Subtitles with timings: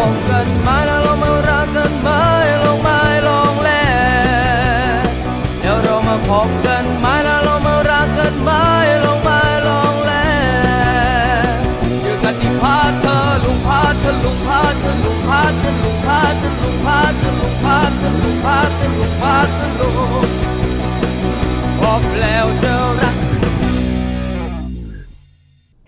[0.00, 0.89] Morgen mal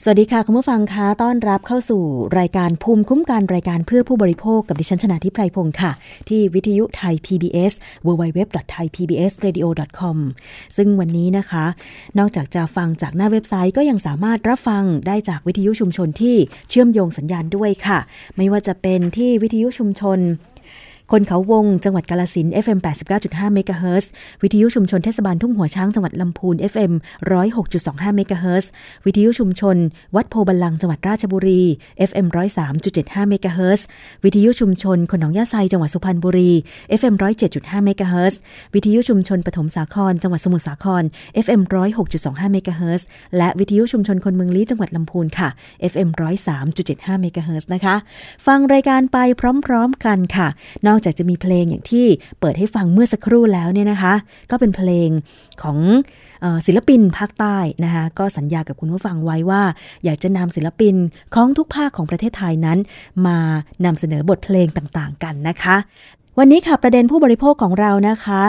[0.05, 2.03] สวัสดีค่ะ คุณผู้ฟังคะต้อนรับเข้าสู่
[2.39, 5.93] รายการภูมิคุ้มกันรายการเพื่อผู้บริโภคกับดิฉันชนะทิพไพรพงศ์ค่ะ
[6.29, 7.73] ที่วิทยุไทย PBS
[8.07, 10.17] www.thaipbsradio.com
[10.77, 11.65] ซึ่งวันนี้นะคะ
[12.19, 16.37] นอกจากจะฟังจากหน้าเว็บไซต์ก็ยังสามารถรับฟังได้จากวิทยุชุมชนที่
[16.69, 17.99] เชื่อมโยงสัญญาณด้วยค่ะ
[18.37, 20.19] ไม่ว่าจะเป็นที่วิทยุชุมชน
[21.17, 22.79] คนเขาวงจังหวัดกาลสิน FM
[23.19, 24.05] 89.5 MHz
[24.43, 26.93] วิทยุชุมชนเทศบาลทุ่งหัวช้างจังหวัดลำพูน FM
[27.53, 28.67] 106.25 MHz
[29.07, 29.77] วิทยุชุมชน
[30.17, 31.63] วัดโพบัลลังจังหวัดราชบุรี
[32.09, 32.27] FM
[32.79, 33.81] 103.75 MHz
[34.25, 36.51] วิทยุชุมชนคนหนองยาไซจังหวัดสุพรรณบุรี
[37.01, 37.15] FM
[37.51, 38.35] 107.5 MHz
[38.75, 41.03] วิทยุชุมชนปฐมสาคร จังหวัดสมุทรสาคร
[41.45, 41.61] FM
[42.09, 43.03] 106.25 MHz
[43.37, 45.49] และวิทยุชุมชนคนเมืองลี้จังหวัดลำพูนค่ะ
[45.93, 46.09] FM
[46.67, 47.95] 103.75 MHz นะคะ
[48.47, 49.19] ฟังรายการไป
[49.67, 50.49] พร้อม ๆ กันค่ะ
[50.87, 52.07] นอกจากจะมีเพลงอย่างที่
[52.41, 54.15] เปิดให้ฟังเมื่อสักครู่แล้วเนี่ยนะคะ
[54.51, 55.09] ก็เป็นเพลง
[55.63, 55.79] ของ
[56.67, 59.63] ศิลปินภาคใต้นะคะก็สัญญากับคุณผู้ฟังไว้ว่า
[60.05, 60.95] อยากจะนำศิลปิน
[61.35, 62.79] ของทุกภาคของประเทศไทยนั้น
[63.27, 63.39] มา
[63.85, 65.77] นำเสนอบทเพลงต่างๆ กันนะคะ
[66.39, 68.43] วันนี้ค่ะประเด็นผู้บริโภคของเรานะคะ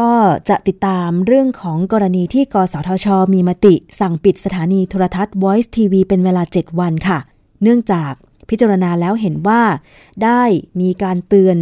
[0.00, 0.12] ก็
[0.48, 7.18] จะติดตามเรื่องของกรณีที่กสทช มีมติ สั่งปิดสถานีโทรทัศน์ Voice TV เป็นเวลา 7 วันค่ะ
[7.62, 8.12] เนื่องจาก
[8.50, 9.62] พิจารณาแล้วเห็นว่า
[10.24, 10.42] ได้
[10.80, 11.56] มีการเตือน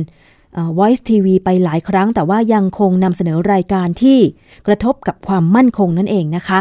[0.79, 4.19] Voice TV ไปหลายครั้ง แต่ว่ายังคงนำเสนอรายการที่
[4.67, 6.61] กระทบกับความมั่นคงนั่นเองนะคะ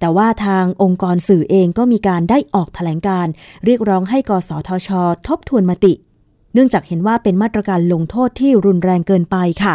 [0.00, 3.26] แต่ว่าทางองค์กรสื่อเองก็มีการได้ออกแถลงการ
[3.64, 4.88] เรียกร้องให้กสทช
[5.26, 5.92] ทบทวนมติ
[6.54, 9.74] เนื่องจากเห็นว่าเป็นมาตรการลงโทษที่รุนแรงเกินไปค่ะ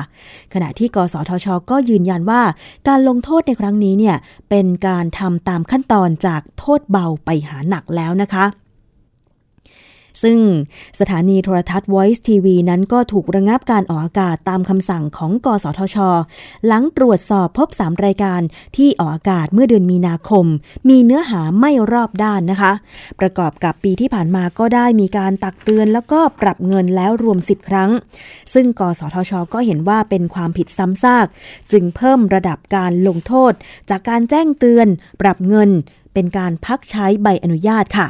[0.53, 2.41] ขณะที่กสทช ก็ยืนยันว่า
[2.87, 4.15] การลงโทษในครั้งนี้เนี่ย
[4.49, 8.45] เป็นการทำตามขั้นตอนจากโทษเบาไปหาหนักแล้วนะคะ
[10.23, 10.37] ซึ่ง
[10.99, 15.97] สถานีโทรทัศน์ Voice TV นั้นก็ถูกระงับการออกอากาศตามคำสั่งของ กสทช
[16.65, 18.41] หลังตรวจสอบพบ 3 รายการ
[18.77, 20.45] ที่ออกอากาศเมื่อเดือนมีนาคม
[20.89, 22.71] มีเนื้อหาไม่รอบด้านนะคะ
[23.19, 27.91] ประกอบกับปีที่ผ่านมาก็ได้มีการตักเตือนแล้วก็ปรับเงินแล้วรวม 10 ครั้ง
[28.53, 31.27] ซึ่ง กสทช ก็เห็นว่าเป็นความผิดซ้ำซาก
[31.71, 33.53] จึงเพิ่มระดับการลงโทษ
[33.89, 34.87] จากการแจ้งเตือน
[35.21, 35.69] ปรับเงิน
[36.13, 38.07] เป็นการพักใช้ใบอนุญาตค่ะ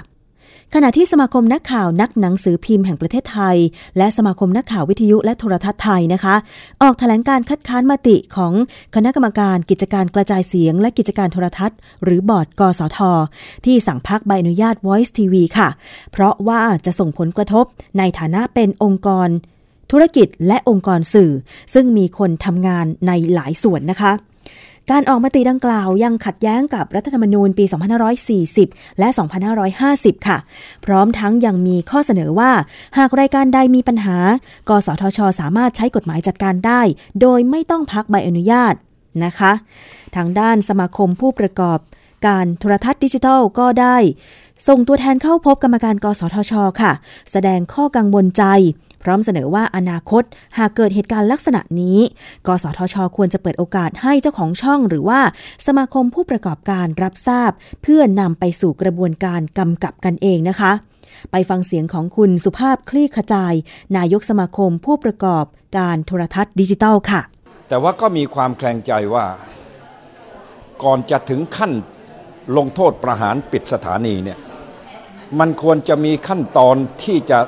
[0.74, 3.58] ขณะที่สมาคมนักข่าวนักหนังสือพิมพ์แห่งประเทศไทย
[3.98, 6.36] และสมาคมนักข่าววิทยุและโทรทัศน์ไทยนะคะ
[6.82, 8.54] ออกแถลงการคัดค้านมติของ
[8.96, 13.00] คณะกรรมการกิจการกระจายเสียง และกิจการโทรทัศน์ หรือบอร์ดกสท
[13.66, 15.70] ที่สั่งพักใบอนุญาต Voice TV ค่ะ
[16.12, 17.66] เพราะว่าจะส่งผลกระทบ
[17.98, 19.30] ในฐานะเป็นองค์กร
[19.92, 21.32] ธุรกิจและองค์กรสื่อ
[21.74, 24.12] ซึ่งมีคนทำงานในหลายส่วนนะคะ
[24.92, 27.66] การออกมติดังกล่าวยังขัดแย้งกับรัฐธรรมนูญปี
[28.32, 29.08] 2540 และ
[29.68, 30.38] 2550 ค่ะ
[30.86, 32.52] พร้อมทั้งยังมีข้อเสนอว่า
[32.98, 34.18] หากรายการใดมีปัญหา
[34.70, 36.82] กสทช สามารถใช้กฎหมายจัดการได้
[37.22, 38.74] โดยไม่ต้องพักใบอนุญาต
[39.26, 39.52] นะคะ
[40.16, 41.80] ทางด้านสมาคมผู้ประกอบ
[42.28, 43.98] การโทรทัศน์ดิจิทัลก็ได้
[44.68, 46.92] ส่งตัวแทนเข้าพบกรรมการ กสทช ค่ะ
[47.32, 48.44] แสดงข้อกังวลใจ
[49.06, 50.24] พร้อมเสนอว่าอนาคต
[50.58, 52.00] หากเกิดเหตุการณ์ลักษณะนี้
[52.48, 55.20] กสทช ควรจะเปิดโอกาสให้เจ้าของช่อง หรือว่า
[55.66, 60.72] สมาคมผู้ประกอบการรับทราบ เพื่อนำไปสู่กระบวนการกำกับกันเองนะคะ
[61.32, 63.54] ไปฟังเสียงของคุณสุภาพคลี่ขจาย
[63.98, 65.46] นายกสมาคมผู้ประกอบ
[65.78, 67.22] การโทรทัศน์ดิจิทัลค่ะ
[67.68, 69.26] แต่ว่าก็มีความแคลงใจว่า
[70.84, 71.72] ก่อนจะถึงขั้น
[72.58, 74.40] ลงโทษประหารปิดสถานีเนี่ย
[75.40, 77.40] มันควรจะมีขั้นตอนที่จะ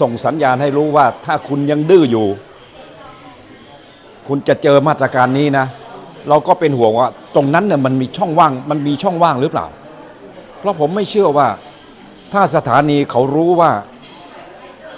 [0.00, 2.26] ส่งสัญญาณให้รู้ว่าถ้าคุณยังดื้ออยู่
[4.28, 5.66] คุณจะเจอมาตรการนี้นะ
[6.28, 9.66] เราก็เป็นห่วงว่า ตรงนั้นเนี่ยมันมีช่องว่าง มันมีช่องว่างหรือเปล่า
[10.58, 11.48] เพราะผมไม่เชื่อว่า
[12.32, 13.70] ถ้าสถานีเขารู้ว่า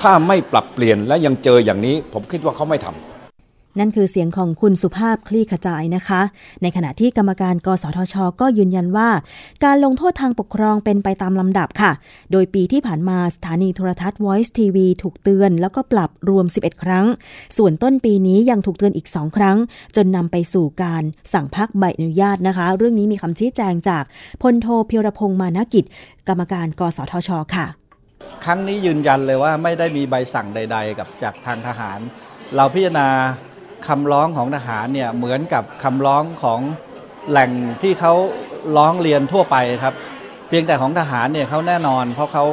[0.00, 3.07] ถ้าไม่ปรับเปลี่ยนและยังเจออย่างนี้ ผมคิดว่าเขาไม่ทำ
[3.78, 6.20] นั่นคือเสียงของคุณสุภาพคลี่ขจายนะคะ
[6.62, 9.08] ในขณะที่กรรมการกสทช ก็ยืนยันว่า
[9.64, 11.92] การลงโทษทางปกครองเป็นไปตามลำดับค่ะ
[12.32, 17.06] โดยปีที่ผ่านมาสถานีโทรทัศน์ Voice TV ถูกเตือน แล้วก็ปรับรวม 11 ครั้ง
[17.56, 19.56] ส่วนต้นปีนี้ยังถูกเตือนอีก 2 ครั้ง
[19.96, 21.02] จนนำไปสู่การ
[21.32, 24.04] สั่งพักใบอนุญาตนะคะ เรื่องนี้มีคำชี้แจงจาก
[24.42, 25.84] พลโทเพียรพงษ์มานากิจ
[26.28, 27.66] กรรมการกสทช ค่ะ
[28.44, 31.98] ครั้งนี้ยืนยันเลยว่าไม่ได้มีใบสั่งใด ๆ กับจากทางทหาร
[32.56, 33.08] เราพิจารณา
[33.86, 36.60] คำร้องของทหารเนี่ยเหมือนกับคำร้องของ
[37.30, 37.50] แหล่ง
[37.82, 38.14] ที่เขา
[38.76, 39.94] ร้องเรียนทั่วไปครับ
[40.48, 42.44] เพียงแต่ของทหารเนี่ยเขาแน่นอน เพราะเขา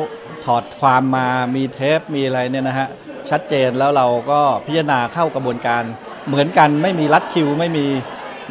[0.45, 2.87] ถอดความมามีเทปมีอะไรเนี่ยนะฮะ
[3.29, 5.83] ชัดเจนแล้วเราก็พิจารณาเข้ากระบวนการ
[6.27, 7.85] เหมือนกันไม่มีรัดคิวไม่มี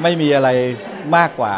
[0.02, 0.48] ไม่มีอะไร
[1.16, 1.54] มากกว่า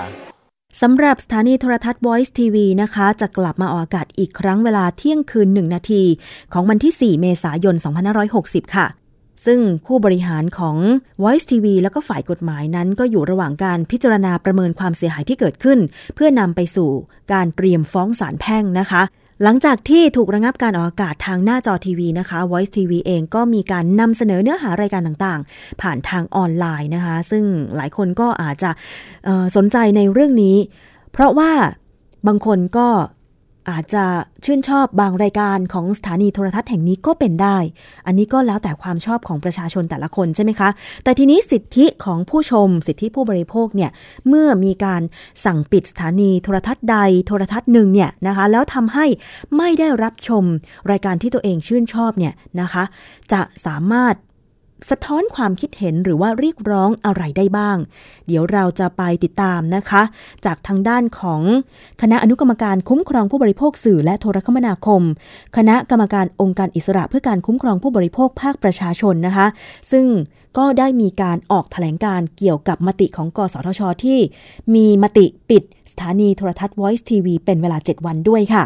[0.82, 6.02] สำหรับสถานีโทรทัศน์ Voice TV นะคะ จะกลับมาออกอากาศอีกครั้งเวลาเที่ยงคืน 1 นาที
[6.52, 7.74] ของวันที่ 4 เมษายน
[8.24, 8.86] 2560 ค่ะ
[9.46, 10.76] ซึ่งผู้บริหารของ
[11.22, 15.78] Voice TV แล้วก็ฝ่ายกฎหมายนั้น ก็อยู่ระหว่างการพิจารณาประเมินความเสียหายที่เกิดขึ้น
[16.14, 16.90] เพื่อนำไปสู่
[17.32, 19.02] การเตรียมฟ้องศาลแพ่งนะคะ
[19.42, 27.44] หลังจากที่ถูกระงับการออกอากาศทางหน้าจอทีวีนะคะ Voice TV เองก็มีการนำเสนอเนื้อหารายการต่างๆ ผ่านทางออนไลน์นะคะ ซึ่ง
[27.76, 28.70] หลายคนก็อาจจะ
[29.56, 30.56] สนใจในเรื่องนี้
[31.12, 31.50] เพราะว่า
[32.26, 32.88] บางคนก็
[33.70, 34.04] อาจจะ
[34.44, 37.58] ชื่นชอบบางรายการของสถานีโทรทัศน์แห่งนี้ก็เป็นได้
[38.06, 40.68] อันนี้ก็แล้วแต่ความชอบของประชาชนแต่ละคนใช่ไหมคะ
[41.04, 43.90] แต่ทีนี้สิทธิของผู้ชม สิทธิผู้บริโภคเนี่ย
[44.28, 45.02] เมื่อมีการ
[45.44, 49.06] สั่งปิดสถานีโทรทัศน์ใดโทรทัศน์หนึ่งเนี่ยนะคะ แล้วทำให้
[49.56, 50.44] ไม่ได้รับชม
[50.90, 52.84] รายการที่ตัวเองชื่นชอบเนี่ยนะคะ
[53.32, 54.14] จะสามารถ
[54.90, 57.76] สะท้อนความคิดเห็นหรือว่าเรียกร้องอะไรได้บ้าง
[58.26, 60.02] เดี๋ยวเราจะไปติดตามนะคะ
[60.44, 61.42] จากทางด้านของ
[62.02, 65.02] คณะอนุกรรมการคุ้มครองผู้บริโภคสื่อและโทรคมนาคม
[65.56, 69.46] คณะกรรมการองค์การอิสระเพื่อการคุ้มครองผู้บริโภคภาคประชาชนนะคะ
[69.90, 70.06] ซึ่ง
[70.58, 74.18] ก็ได้มีการออกแถลงการเกี่ยวกับมติของกสทช ที่
[74.74, 78.64] มีมติปิดสถานีโทรทัศน์ Voice TV เป็นเวลา 7 วันด้วยค่ะ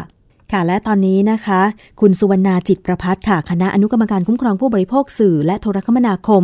[0.51, 1.61] ค่ะและตอนนี้นะคะ
[2.01, 6.43] คุณสุวรรณาจิตประพัฒค่ะ คณะอนุกรรมการคุ้มครองผู้บริโภคสื่อ และโทรคมนาคม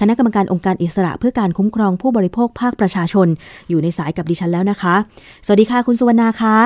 [0.00, 3.28] คณะกรรมการองค์การอิสระเพื่อการคุ้มครองผู้บริโภคภาคประชาชน
[3.68, 4.94] อยู่ในสายกับดิฉันแล้วนะคะ
[5.46, 6.56] สวัสดีค่ะ คุณสุวรรณาคะ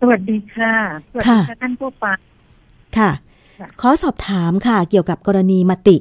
[0.00, 0.72] สวัสดีค่ะ
[1.10, 2.16] สวัสดีค่ะค่ะท่านผู้ฟัง
[2.98, 3.10] ค่ะ
[3.58, 5.96] ค่ะ ขอสอบถามค่ะ เกี่ยวกับกรณีมติ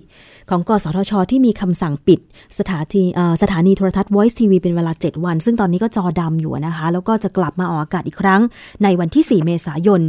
[0.51, 2.20] ของกสทช ที่มีคำสั่งปิด
[2.60, 3.03] สถานี
[3.41, 8.41] สถานีโทรทัศน์ Voice TV เป็นเวลา 7 วัน ซึ่งตอนนี้ก็จอดำอยู่นะคะ แล้วก็จะกลับมาออกอากาศอีกครั้ง
[8.84, 10.01] ในวันที่ 4 เมษายน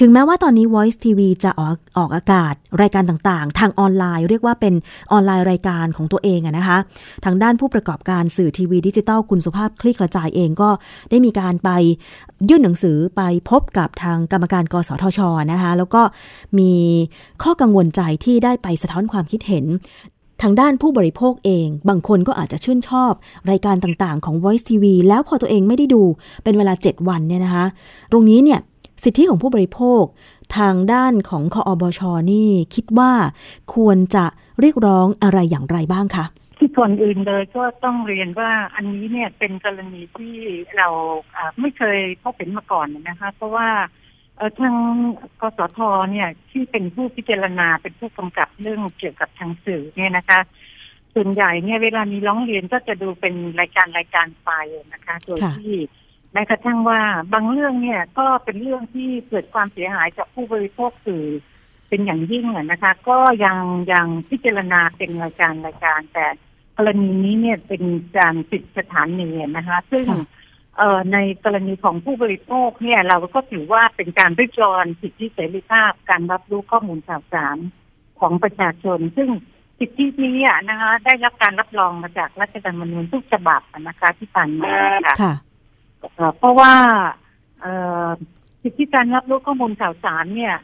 [0.00, 4.74] ถึงแม้ว่าตอนนี้ Voice TV จะออกออกอากาศ รายการต่างๆ ทางออนไลน์ เรียกว่าเป็น
[5.12, 6.78] ออนไลน์รายการของตัวเองนะคะ
[7.24, 10.70] ทางด้านผู้ประกอบการสื่อทีวีดิจิตอลคุณสุภาพคลี่กระจายเองก็
[11.10, 11.70] ได้มีการไป
[12.48, 15.20] ยื่นหนังสือไปพบกับทางกรรมการ กสทช
[15.52, 16.02] นะคะแล้วก็
[16.58, 16.72] มี
[17.42, 19.64] ข้อกังวลใจที่ได้ไปสะท้อนความคิดเห็น
[20.42, 23.12] ทางด้านผู้บริโภคเอง บางคนก็อาจจะชื่นชอบ
[23.50, 26.02] รายการต่างๆของ Voice TV แล้วพอตัวเองไม่ได้ดู
[26.44, 27.66] เป็นเวลา 7 วันเนี่ยนะคะ
[28.12, 28.60] ตรงนี้เนี่ย
[29.04, 30.02] สิทธิของผู้บริโภค
[30.56, 32.00] ทางด้านของคออบช
[32.32, 33.12] นี่คิดว่า
[33.74, 34.24] ควรจะ
[34.60, 36.24] เรียกร้องอะไรอย่างไรบ้างคะ
[36.58, 40.34] ที่ก่อนอื่นเลยก็ต้องเรียนว่าอันนี้เนี่ยเป็นกรณีที่
[40.76, 40.88] เรา
[41.36, 43.68] อ่าไม่เคยพบเห็นมาก่อนนะคะ เพราะว่า
[44.38, 44.74] เออทาง
[45.40, 45.78] กสท
[46.10, 50.40] เนี่ยที่เป็นผู้พิจารณาเป็นผู้กำกับเรื่องเกี่ยวกับทางสื่อเนี่ยนะคะ
[51.14, 54.50] ส่วนใหญ่เนี่ยเวลามีร้องเรียนก็จะดูเป็นรายการรายการไป
[54.92, 55.74] นะคะ โดยที่
[56.32, 57.00] แม้กระทั่งว่า
[57.32, 61.26] บางเรื่องเนี่ยก็เป็นเรื่องที่เกิดความเสียหายจากผู้บริโภคสื่อ
[61.88, 63.58] เป็นอย่างยิ่งนะคะ ก็ยัง
[63.92, 66.26] ยังพิจารณาเป็นรายการรายการแต่
[66.76, 67.82] กรณีนี้เนี่ยเป็น
[68.18, 70.06] การปิดสถานีนะคะ ซึ่ง
[70.78, 77.58] เอ่อในกรณีของผู้บริโภคเนี่ย เราก็ถือว่าเป็นการริดรอนสิทธิเสรีภาพ การรับรู้ข้อมูลข่าวสาร
[78.20, 79.30] ของประชาชน ซึ่ง
[79.78, 84.74] สิทธินี้อะนะคะได้รับการรับรองมาจากรัฐธรรมนูญทุกฉบับอะนะคะที่ผ่านมา
[85.06, 85.34] ค่ะค่ะ
[86.00, 86.72] เอ่อเพราะว่า
[87.60, 87.72] เอ่
[88.06, 88.10] อ
[88.62, 90.54] สิทธิการรับรู้ข้อมูลข่าวสารเนี่ย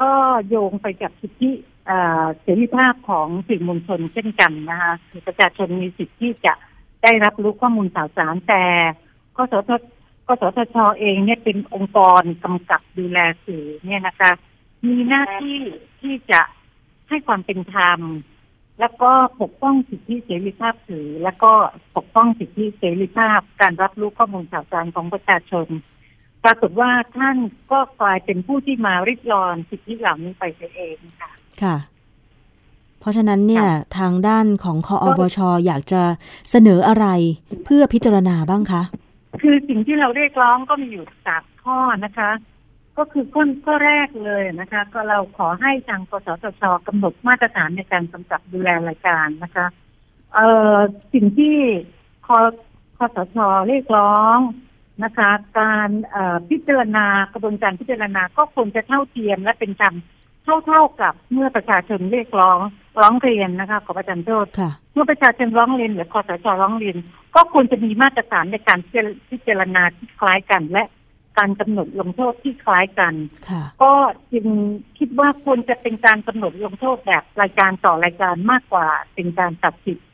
[0.00, 0.10] ก็
[0.48, 1.50] โยงไปกับสิทธิ
[1.86, 6.54] เอ่อเสรีภาพของสื่อมวลชนเช่นกันนะคะคือประชาชนมีสิทธิที่จะ
[7.02, 8.64] ได้รับรู้ข้อมูลข่าวสารแต่
[9.36, 9.70] กสท
[10.28, 14.30] กสทชเองเนี่ยเป็นองค์กรกำกับดูแลสื่อเนี่ยนะคะ
[14.86, 15.58] มีหน้าที่
[16.00, 16.40] ที่จะ
[17.08, 18.00] ให้ความเป็นธรรม
[18.80, 19.10] แล้วก็
[19.42, 21.52] ปกป้องสิทธิเสรีภาพสื่อแล้วก็
[21.96, 25.66] ปกป้องสิทธิเสรีภาพ การรับรู้ข้อมูลข่าวสารของประชาชน
[26.44, 27.36] ปรากฏว่าท่าน
[27.72, 31.30] ก็กลายเป็นผู้ที่มาริดรอนสิทธิเหล่านี้ไปเสียเองค่ะ
[31.62, 31.76] ค่ะ
[33.00, 33.66] เพราะฉะนั้นเนี่ย
[33.98, 36.02] ทางด้านของคออบชอยากจะ
[36.50, 37.06] เสนออะไร
[37.64, 38.82] เพื่อพิจารณาบ้างคะ
[39.40, 42.30] คือสิ่งที่เราเรียกร้องก็มีอยู่สามข้อนะคะ
[42.98, 49.66] ก็คือข้อข้อแรกเลยนะคะ ก็เราขอให้ทางกสทชกำหนดมาตรฐานในการกำกับดูแลรายการนะคะ
[50.34, 50.76] เอ่อ
[51.12, 51.56] สิ่งที่
[52.26, 52.28] ค
[52.98, 53.36] คสช
[53.68, 54.38] เรียกร้อง
[55.04, 59.94] นะคะ การเอ่อพิจารณากระบวนการพิจารณาก็ควรจะเท่าเทียมและเป็นธรรม
[60.44, 62.58] เท่าเท่าๆกับเมื่อประชาชนเรียกร้อง
[63.00, 66.96] ร้องเรียนนะคะขอประทานโทษค่ะเมื่อประชาชนร้องเรียนหรือคอสชร้องเรียน
[67.34, 68.78] ก็ควรจะมีมาตรฐานในการ
[69.30, 70.84] พิจารณาที่คล้ายกันและ
[71.38, 73.14] การกำหนดลงโทษที่คล้ายกัน
[73.50, 73.92] ค่ะก็
[74.32, 74.46] จึง
[74.98, 80.04] คิดว่าควรจะเป็นการกำหนดลงโทษแบบรายการต่อรายการมากกว่า เป็นการตัดสิทธิ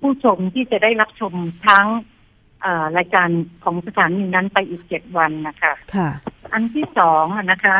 [0.00, 1.32] ผู้ชมที่จะได้รับชม
[1.66, 1.86] ทั้ง
[2.62, 3.28] เอ่อรายการ
[3.64, 6.08] ของสถานีนั้นไปอีกเจ็ดวันนะคะค่ะ
[6.52, 7.76] อันที่สองอะนะคะ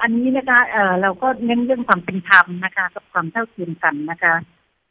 [0.00, 4.34] อันนี้นะคะเอ่อเราก็เน้นเรื่องความเป็นธรรมนะคะ กับความเท่าเทียมกันนะคะ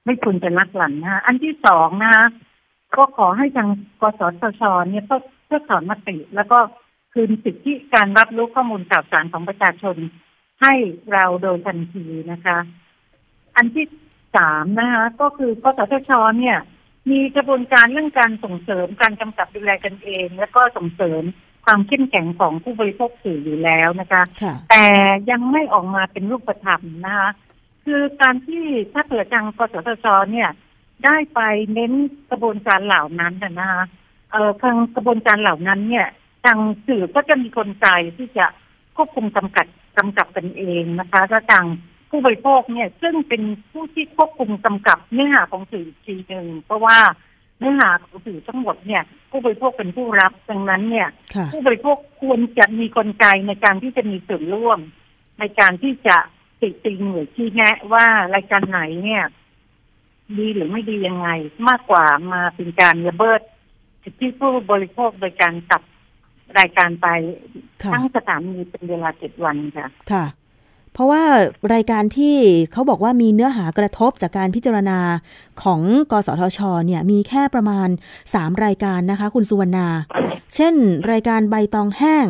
[0.05, 2.25] ไม่ควรจะลักหลั่นนะคะอันที่สองนะคะ
[2.95, 3.69] ก็ขอให้ทาง
[4.01, 6.59] กสทชเนี่ยเพื่อเพื่อถอนมติ แล้วก็
[7.13, 9.95] คืนสิทธิการรับรู้ข้อมูลข่าวสารของประชาชน
[10.61, 10.73] ให้
[11.13, 12.57] เราโดยทันทีนะคะ
[13.55, 13.85] อันที่
[14.35, 16.57] สามนะคะ ก็คือกสทชเนี่ย
[17.11, 21.21] มีกระบวนการเรื่องการส่งเสริมการกำกับดูแลกันเอง แล้วก็ส่งเสริม
[21.65, 24.85] ความเข้มแข็งของผู้บริโภคสื่ออยู่แล้วนะคะค่ะแต่
[25.31, 27.29] ยังไม่ออกมาเป็นรูปธรรมนะคะ
[27.85, 28.63] คือการที่
[28.93, 30.49] ถ้าเผื่อทางกสทชเนี่ย
[31.05, 31.39] ได้ไป
[31.73, 31.93] เน้น
[32.29, 33.83] กระบวนการเหล่านั้นน่ะนะคะ
[34.31, 36.07] เอ่อทางกระบวนการเหล่านั้นเนี่ย
[36.45, 37.87] ทางสื่อก็จะมีกลไก
[38.17, 38.45] ที่จะ
[38.95, 41.65] ควบคุมกำกับกำกับกันเองนะคะถ้าทาง
[42.09, 46.97] ผู้บริโภคเนี่ย ซึ่งเป็นผู้ที่ควบคุมกำกับเนื้อหาของสื่ออีกทีหนึ่งเพราะว่า
[47.59, 54.79] เนื้อหาของสื่อทั้งหมดเนี่ย ผู้บริโภคเป็นผู้รับดังนั้นเนี่ยค่ะผู้บริโภคควรจะมีกลไกในการที่จะมีส่วนร่วม
[55.39, 56.17] ในการที่จะ
[56.63, 58.05] ติติงหรือชี้แนะว่า
[58.35, 59.23] รายการไหนเนี่ย
[60.37, 61.29] ดีหรือไม่ดียังไง
[61.67, 63.41] มากกว่ามาเป็นการระเบิด
[64.03, 65.81] สิทธิผู้บริโภคโดยการตัด
[66.59, 67.07] รายการไป
[67.83, 70.25] ค่ะทั้งสถานีเป็นเวลาเจ็ดวันค่ะ ค่ะ
[70.93, 71.23] เพราะว่า
[71.73, 72.35] รายการที่
[72.71, 74.99] เขาบอกว่ามีเนื้อหากระทบจากการพิจารณา
[75.63, 77.89] ของกสทช เนี่ย มีแค่ประมาณ
[78.25, 79.87] 3 รายการนะคะ คุณสุวรรณา
[80.55, 80.73] เช่น
[81.11, 82.25] รายการใบตองแห้ง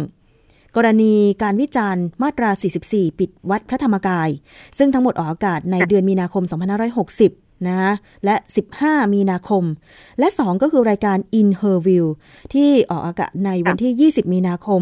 [0.76, 1.14] กรณี
[1.44, 2.50] การวิจารณ์มาตรา
[2.86, 4.30] 44 ปิดวัดพระธรรมกาย
[4.78, 6.44] ซึ่งทั้งหมดออกอากาศในเดือนมีนาคม
[7.06, 7.94] 2560 นะ
[8.26, 8.36] และ
[8.76, 9.64] 15 มีนาคม
[10.20, 12.06] และ 2 ก็คือรายการ In Her View
[12.54, 14.82] ที่ออกอากาศในวันที่ 20 มีนาคม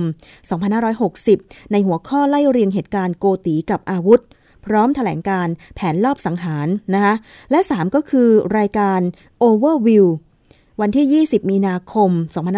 [1.06, 4.22] 2560 ในหัวข้อไล่เรียงเหตุการณ์โกตีกับอาวุธ
[4.66, 7.16] พร้อมถแถลงการแผนลอบสังหารนะคะ
[7.52, 9.00] และ 3 ก็คือรายการ
[9.44, 10.06] Overview
[10.82, 12.10] วันที่ 20 มีนาคม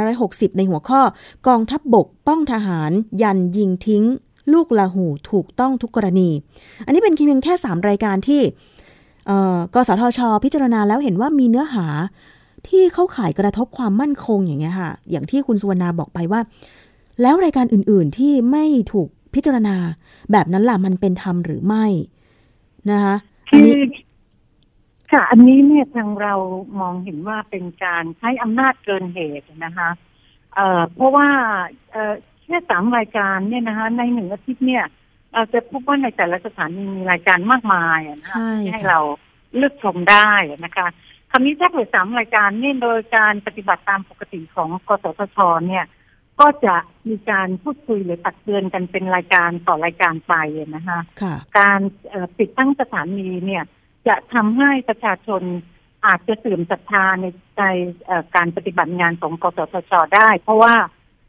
[0.05, 1.01] 2560 ในหัวข้อ
[1.47, 4.03] กองทัพบบกป้องทหาร ยันยิงทิ้ง
[4.53, 6.29] ลูกลาหูถูกต้องทุกกรณี
[6.85, 8.41] อันนี้เป็นเพียงแค่ 3 รายการที่
[9.73, 11.87] กสทช พิจารณาแล้วเห็นว่ามีเนื้อหา
[12.67, 16.41] ที่เข้าข่ายกระทบความมั่นคงอย่างเงี้ยค่ะ อย่างที่คุณสุวรรณาบอกไปว่า
[17.21, 19.75] แล้วรายการอื่นๆที่ไม่ถูกพิจารณา
[20.31, 21.85] แบบนั้นล่ะมันเป็นธรรมหรือไม่
[22.91, 23.15] นะคะ
[23.51, 23.73] อันนี้
[25.13, 26.33] ค่ะ อันนี้เนี่ยทางเรา
[26.79, 29.89] มองเห็นว่าเป็นการใช้อำนาจเกินเหตุนะคะ
[30.53, 31.29] เอ่อเพราะว่า
[31.91, 34.85] เอ่อแค่สามรายการเนี่ยนะคะ ในหนึ่งอาทิตย์เนี่ย
[35.33, 38.37] เราจะพบว่าในแต่ละสถานีมีรายการมากมายนะคะ
[38.71, 38.99] ให้เรา
[39.55, 40.31] เลือกชมได้
[40.65, 40.87] นะคะ
[41.31, 45.85] คำนี้ถ้าเกิดสามรายการเนี่ยโดยการปฏิบัติตามปกติของกสทชเนี่ย
[46.39, 46.75] ก็จะ
[47.09, 50.33] มีการพูดคุยหรือตักเตือนกันเป็นรายการต่อรายการไป
[50.75, 50.99] นะคะ
[51.59, 51.79] การ
[52.37, 53.63] ปิดตั้งสถานีเนี่ย
[54.07, 55.41] จะทำให้ประชาชน
[56.05, 57.25] อาจจะเสื่อมศรัทธาใน
[57.59, 57.63] ใน
[58.35, 60.75] การปฏิบัติงานของกสทชได้ เพราะว่า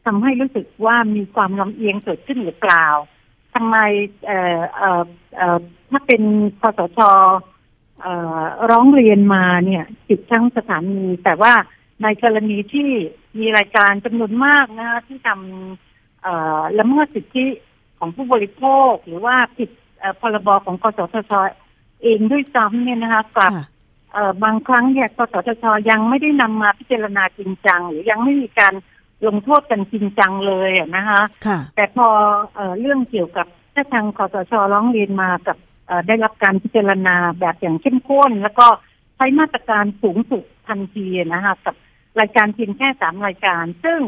[0.05, 2.87] ทำให้รู้สึกว่ามีความลำเอียงเกิดขึ้นหรือเปล่า
[3.53, 3.77] ทำไม
[4.25, 5.03] เอ่อเอ่อ
[5.35, 6.21] เอ่อถ้าเป็น
[6.61, 6.99] กสช
[8.01, 11.53] เอ่อร้องเรียนมาเนี่ยติดทั้งสถานี แต่ว่า
[12.03, 12.89] ในกรณีที่
[13.39, 17.47] มีรายการจำนวนมากนะคะที่ทำละเมิดสิทธิ
[17.99, 19.69] ของผู้บริโภค หรือว่าผิด
[20.21, 21.33] พรบของกสทช
[22.05, 23.51] เองด้วยซ้ำเนี่ยนะคะกับ
[24.43, 28.73] บางครั้งเนี่ยกสทชยังไม่ได้นำมาพิจารณาจริงจัง หรือยังไม่มีการ
[29.27, 31.21] ลงโทษกันจริงจังเลยนะคะ
[31.75, 32.07] แต่พอ
[32.79, 35.57] เรื่องเกี่ยวกับถ้าทางกสชร้องเรียนมากับ
[36.07, 38.67] ได้รับการพิจารณาแบบอย่างเข้มข้น แล้วก็
[39.15, 41.75] ใช้มาตรการสูงสุดทันทีนะคะกับ
[42.19, 43.99] รายการเพียงแค่สามรายการ ซึ่ง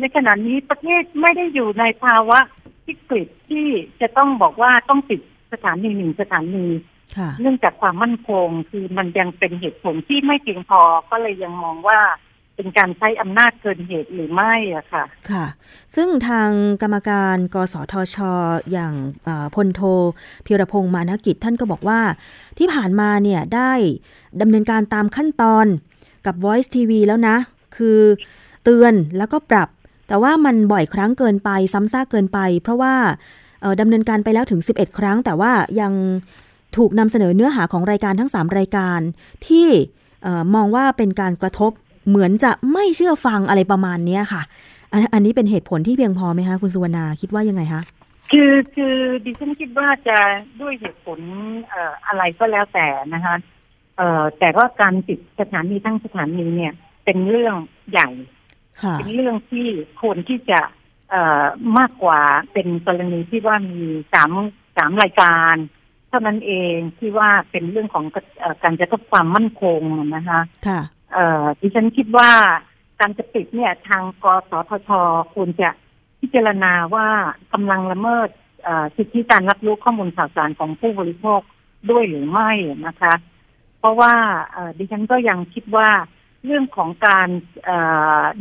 [0.00, 2.38] ในขณะนี้ประเทศไม่ได้อยู่ในภาวะ
[2.86, 3.66] วิกฤตที่
[4.00, 5.20] จะต้องบอกว่าต้องปิด
[5.52, 6.66] สถานีหนึ่งสถานี
[7.40, 12.00] เนื่องจากความมั่นคงคือมันยังเป็นเหตุผลที่ไม่เพียงพอก็เลยยังมองว่า
[12.56, 15.46] เป็นการใช้อำนาจเกินเหตุหรือไม่อะค่ะ ค่ะ
[15.96, 16.50] ซึ่งทาง
[16.82, 18.16] กรรมการกสทช
[18.72, 18.94] อย่าง
[19.54, 19.80] พลโท
[20.46, 22.00] พิรพงศ์มานกิจท่านก็บอกว่า
[22.58, 23.72] ที่ผ่านมาเนี่ยได้
[24.40, 25.66] ดำเนินการตามขั้นตอน
[26.26, 27.36] กับ Voice TV แล้วนะ
[27.76, 28.00] คือ
[28.64, 29.68] เตือนแล้วก็ปรับ
[30.08, 32.94] แต่ว่ามันบ่อยครั้งเกินไปซ้ำซากเกินไป เพราะว่า
[33.80, 35.92] ดำเนินการไปแล้วถึง 11 ครั้ง แต่ว่ายัง
[36.76, 39.00] ถูกนำเสนอเนื้อหาของรายการทั้ง 3 รายการ
[39.46, 39.68] ที่
[40.54, 41.72] มองว่าเป็นการกระทบ
[42.08, 44.42] เหมือนจะไม่เชื่อฟังอะไรประมาณนี้ค่ะ
[45.14, 47.82] อันนี้เป็นเหตุผลที่เพียงพอไหมคะ คุณสุวรรณาคิดว่ายังไงคะ
[48.30, 50.18] คือคือดิฉันคิดว่าจะ
[50.60, 51.18] ด้วยเหตุผล
[51.68, 53.36] เอ่ออะไรก็แล้วแต่นะคะ
[53.96, 56.72] เอ่อแต่ว่าการติดสถานีทั้งสถานีเนี่ย
[57.04, 57.54] เป็นเรื่อง
[57.90, 58.08] ใหญ่
[58.98, 59.66] เป็นเรื่องที่
[60.00, 60.60] ควรที่จะ
[61.10, 61.44] เอ่อ
[61.78, 62.20] มากกว่า
[62.52, 64.30] เป็นกรณีที่ว่ามีสาม
[64.76, 65.54] สามรายการ
[66.10, 68.04] เท่านั้นเองที่ว่าเป็นเรื่องของ
[68.62, 69.80] การจะทบความมั่นคง
[70.16, 70.80] นะคะค่ะ
[71.12, 72.30] เอ่อดิฉันคิดว่า
[73.00, 74.90] การจะปิดเนี่ยทางกสทช
[75.34, 75.70] ควรจะ
[76.20, 77.08] พิจารณาว่า
[77.52, 78.28] กำลังละเมิด
[78.96, 81.40] สิทธิการรับรู้ข้อมูลข่าวสารของผู้บริโภค
[81.90, 82.50] ด้วยหรือไม่
[82.86, 83.14] นะคะ
[83.78, 84.14] เพราะว่า
[84.78, 85.90] ดิฉันก็ยังคิดว่า
[86.44, 87.28] เรื่องของการ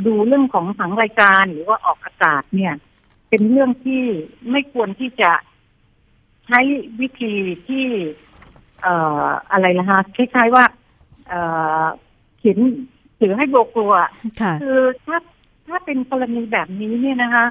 [0.05, 2.73] ดูเรื่องของสังรายการหรือว่าออกอากาศเนี่ย
[3.29, 4.03] เป็นเรื่องที่
[4.51, 5.31] ไม่ควรที่จะ
[6.49, 6.61] ใช้
[7.01, 7.33] วิธี
[7.67, 7.85] ที่
[8.81, 10.65] เอ่ออะไรละฮะคล้ายๆว่า
[11.29, 11.41] เอ่
[11.81, 11.85] อ
[12.39, 12.59] เขียน
[13.19, 13.93] ถือให้โบกลัว
[14.61, 15.17] คือถ้า
[15.67, 17.45] ถ้าเป็นกรณีแบบนี้เนี่ยนะคะ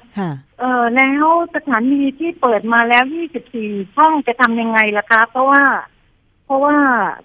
[0.59, 3.05] เออแล้วสถานีที่เปิดมาแล้ว
[3.51, 5.63] 24 ช่องจะทำยังไงล่ะคะ เพราะว่า
[6.45, 6.77] เพราะว่า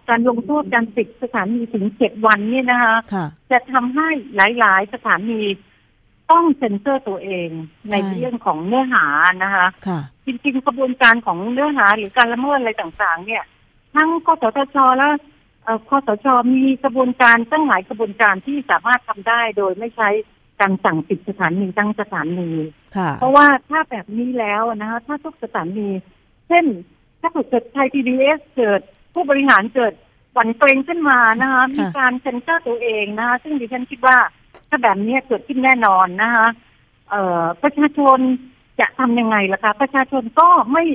[0.09, 2.95] การลงโทษการปิดสถานีถึงเจ็ดวันเนี่ยนะคะ
[3.51, 5.41] จะทำให้หลาย ๆ สถานี
[6.31, 7.49] ต้องเซ็นเซอร์ตัวเอง
[7.91, 9.05] ในเรื่องของเนื้อหา
[9.43, 9.67] นะคะ
[10.25, 13.43] จริงๆกระบวนการของเนื้อหาหรือการละเมิดอะไรต่างๆ เนี่ย
[13.95, 15.07] ทั้งกสทชและ
[15.87, 20.09] คอสชมีกระบวนการตั้งหลายกระบวนการที่สามารถทำได้โดยไม่ใช้
[20.59, 22.51] การสั่งปิดสถานีตั้งสถานี
[23.19, 25.89] เพราะว่าถ้าแบบนี้แล้วนะคะถ้าทุกสถานี
[26.47, 26.65] เช่น
[27.21, 28.81] ถ้าเกิดไทยพีบีเอสเกิด
[29.13, 29.93] ผู้บริหารเกิด
[30.33, 34.17] หวั่นเกรงขึ้นมานะคะมีการเซ็นเซอร์ตัวเองนะคะซึ่งดิฉันคิดว่า
[34.73, 36.47] ถ้าแบบนี้เกิดขึ้นแน่นอนนะคะ
[37.09, 38.19] เอ่อประชาชน
[38.79, 40.85] จะทำยังไงล่ะคะ ประชาชนก็ไม่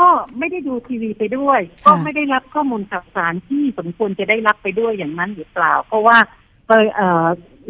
[0.00, 0.08] ก็
[0.38, 6.18] ไม่ได้ดูทีวีไปด้วย ก็ไม่ได้รับข้อมูลข่าวสารที่สมควรจะได้รับไปด้วยอย่างนั้นหรือเปล่า เพราะว่า
[6.66, 6.70] เ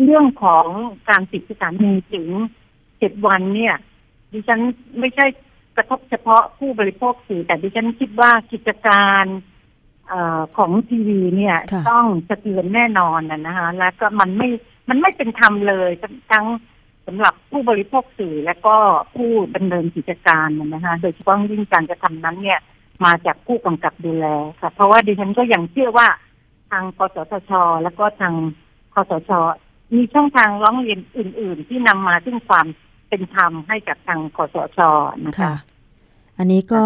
[0.04, 0.66] เรื่องของ
[1.10, 2.28] การติดสถานีถึง
[2.98, 3.74] เจ็ดวันเนี่ย
[4.32, 4.60] ดิฉัน
[4.98, 5.26] ไม่ใช่
[5.76, 9.24] กระทบเฉพาะผู้บริโภคสื่อแต่ดิฉันคิดว่ากิจการ
[10.08, 14.48] เออของทีวีเนี่ยค่ะต้องสะเทือนแน่นอนนะนะคะ แล้วก็มันไม่
[14.88, 15.90] มันไม่เป็นธรรมเลย
[16.32, 16.46] ทั้ง
[17.06, 18.76] สำหรับผู้บริโภคสื่อและก็
[19.14, 22.60] ผู้ดำเนินกิจการนะคะโดยเฉพาะยิ่งการกระทำนั้นเนี่ย
[23.04, 24.26] มาจากผู้กำกับดูแล
[24.60, 26.08] ค่ะ เพราะว่าดิฉันก็ยังเชื่อว่า
[26.70, 27.50] ทางกสทช
[27.82, 28.34] แล้วก็ทาง
[28.94, 29.30] คสช
[29.94, 32.66] มีช่องทางร้องเรียนอื่น ๆ ที่นำมาซึ่งความ
[33.08, 34.78] เป็นธรรมให้กับทางคสช
[35.24, 35.54] นะคะคะ
[36.38, 36.84] อันนี้ก็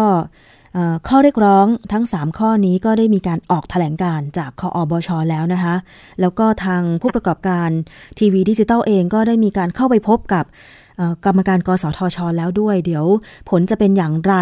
[1.07, 5.75] ข้อเรียกร้องทั้ง 3 ข้อนี้ก็ได้มีการออกแถลงการจากคออบชอแล้วนะคะ
[6.21, 7.69] แล้วก็ทางผู้ประกอบการ
[8.19, 10.45] ทีวีดิจิตอลเองก็ได้มีการเข้าไปพบกับ
[11.25, 13.05] กรรมการกสทช แล้วด้วย เดี๋ยว
[13.49, 14.35] ผลจะเป็นอย่างไร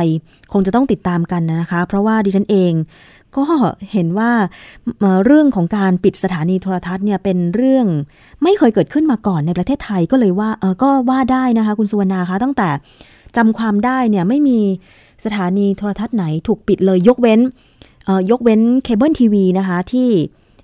[0.53, 2.73] คงจะต้องติดตามกันนะคะ เพราะว่าดิฉันเอง
[3.37, 3.43] ก็
[3.91, 4.31] เห็นว่า
[4.99, 7.85] เอ่อเรื่องของการปิดสถานีโทรทัศน์เนี่ยเป็นเรื่อง
[8.43, 12.69] ไม่เคยเกิดขึ้นมาก่อนในประเทศไทยก็เลยว่าเออก็ว่าได้นะคะ คุณสุวรรณาคะตั้งแต่
[13.37, 14.59] จำความได้เนี่ยไม่มี
[15.25, 17.39] สถานีโทรทัศน์ไหนถูกปิดเลยยกเว้น
[18.05, 20.09] เอ่อยกเว้นเคเบิลทีวีนะคะ ที่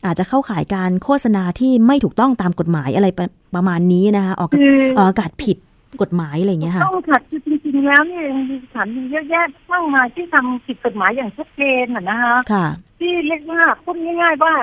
[0.05, 4.61] อาจจะเข้าข่ายการโฆษณาที่ไม่ถูกต้องตามกฎหมายอะไรประประมาณนี้นะคะ ออกคือ
[4.97, 5.57] ออกอากาศผิด
[6.01, 12.65] กฎหมายอะไรอย่างเงี้ยค่ะต้องค่ะคือจริงๆแล้วเนี่ยมีสถานมีเยอะแยะมากมายที่ทำผิดกฎหมายอย่างชัดเจนน่ะนะคะค่ะ
[12.99, 14.53] ที่เรียกว่าพูดง่ายๆว่า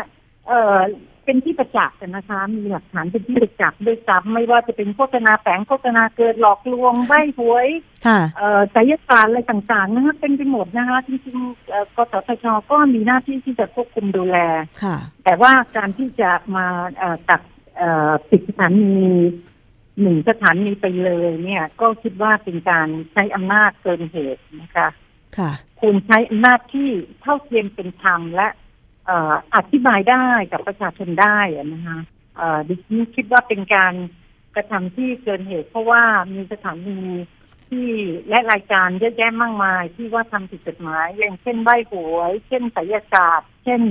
[0.49, 0.79] เออ
[1.25, 7.69] เป็นที่ประจักษ์กันนะคะ มีหลักฐานเป็นที่ประจักษ์ด้วยซ้ำไม่ว่าจะเป็นโฆษณาแฝงโฆษณาเกิดหลอกลวงใบ้หวย
[8.07, 14.39] ค่ะเอ่อไสยศาสตร์อะไรต่างๆนะคะเป็นไปหมดนะคะจริงๆเอ่อกสทชก็มีหน้าที่ที่จะควบคุมดูแล
[14.83, 16.67] ค่ะ แต่ว่าการที่จะมา
[16.99, 17.41] เอ่อตัด
[17.77, 18.95] เอ่อปิดสถานี
[20.01, 24.89] หนึ่งสถานีไปเลยเนี่ย ก็คิดว่าเป็นการใช้อำนาจเกินเหตุนะคะ
[25.39, 26.89] ค่ะคุณใช้อำนาจที่
[27.23, 31.99] เท่าเทียมเป็นธรรมและเอ่ออธิบายได้กับประชาชนได้อะนะคะ
[32.37, 33.95] เอ่อดิฉันคิดว่าเป็นการ
[34.55, 37.01] กระทำที่เกินเหตุ เพราะว่ามีสถานี
[37.69, 37.89] ที่
[38.29, 43.83] และรายการเยอะแยะมากมาย ที่ว่าทำผิดกฎหมาย อย่างเช่นใบหวย เช่นไสยศาสตร์เช่น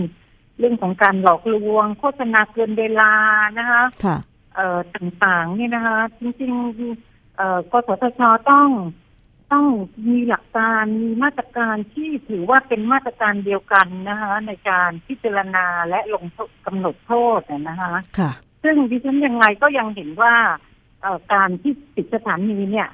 [0.58, 3.14] เรื่องของการหลอกลวง โฆษณาเกินเวลา
[3.60, 4.18] นะคะค่ะ
[4.56, 8.22] เอ่อต่างๆเนี่ยนะคะ จริงๆเอ่อกสทช
[8.52, 8.70] ต้อง
[9.54, 9.66] ต้อง
[10.10, 18.32] มีหลักการมีมาตรการที่ถือว่าเป็นมาตรการเดียวกันนะคะ ในการพิจารณาและลงโทษกำหนดโทษนะนะคะค่ะ
[18.64, 20.34] ซึ่งดิฉันยังไงก็ยังเห็นว่า
[21.02, 22.90] เอ่อการที่ปิดสถานีเนี่ย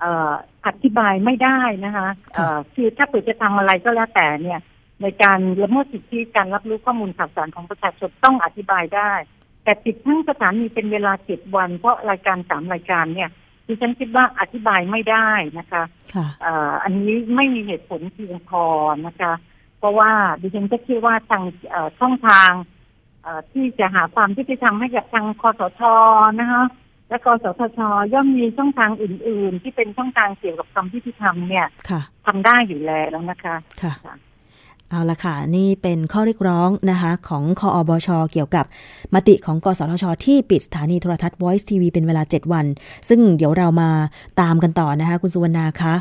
[0.00, 0.32] เอ่อ
[0.66, 4.60] อธิบายไม่ได้นะคะเอ่อคือถ้าเปิดจะทำอะไรก็แล้วแต่เนี่ย
[5.02, 9.12] ในการละเมิดสิทธิการรับรู้ข้อมูลข่าวสารของประชาชนต้องอธิบายได้
[9.64, 13.30] แต่ปิดทั้งสถานีเป็นเวลาเจ็ดวัน เพราะรายการสามรายการเนี่ย
[13.66, 15.82] ดิฉันคิดว่าอธิบายไม่ได้นะคะ
[16.14, 18.64] ค่ะเอ่ออันนี้ไม่มีเหตุผลเพียงพอ
[19.06, 19.32] นะคะ
[19.78, 20.10] เพราะว่า
[20.42, 22.50] ดิฉันก็คิดว่าทางเอ่อช่องทาง
[23.22, 25.80] เอ่อที่จะหาความยุติธรรมให้กับทางคอสช
[26.40, 26.64] นะคะ
[27.08, 27.78] และกสทช
[28.12, 34.14] ย่อมมีช่องทางอื่น ๆ ที่เป็นช่องทางเกี่ยวกับความยุติธรรมเนี่ยค่ะทำได้อยู่แล้วนะคะค่ะค่ะ
[34.90, 38.64] เอาละค่ะ นี่เป็นข้อเรียกร้องนะคะของคออบช เกี่ยวกับ
[39.14, 42.66] มติของกสทช ที่ปิดสถานีโทรทัศน์ Voice TV เป็นเวลา 7 วัน
[43.08, 43.90] ซึ่งเดี๋ยวเรามา
[44.40, 45.94] ตามกันต่อนะคะ คุณสุวรรณาคะ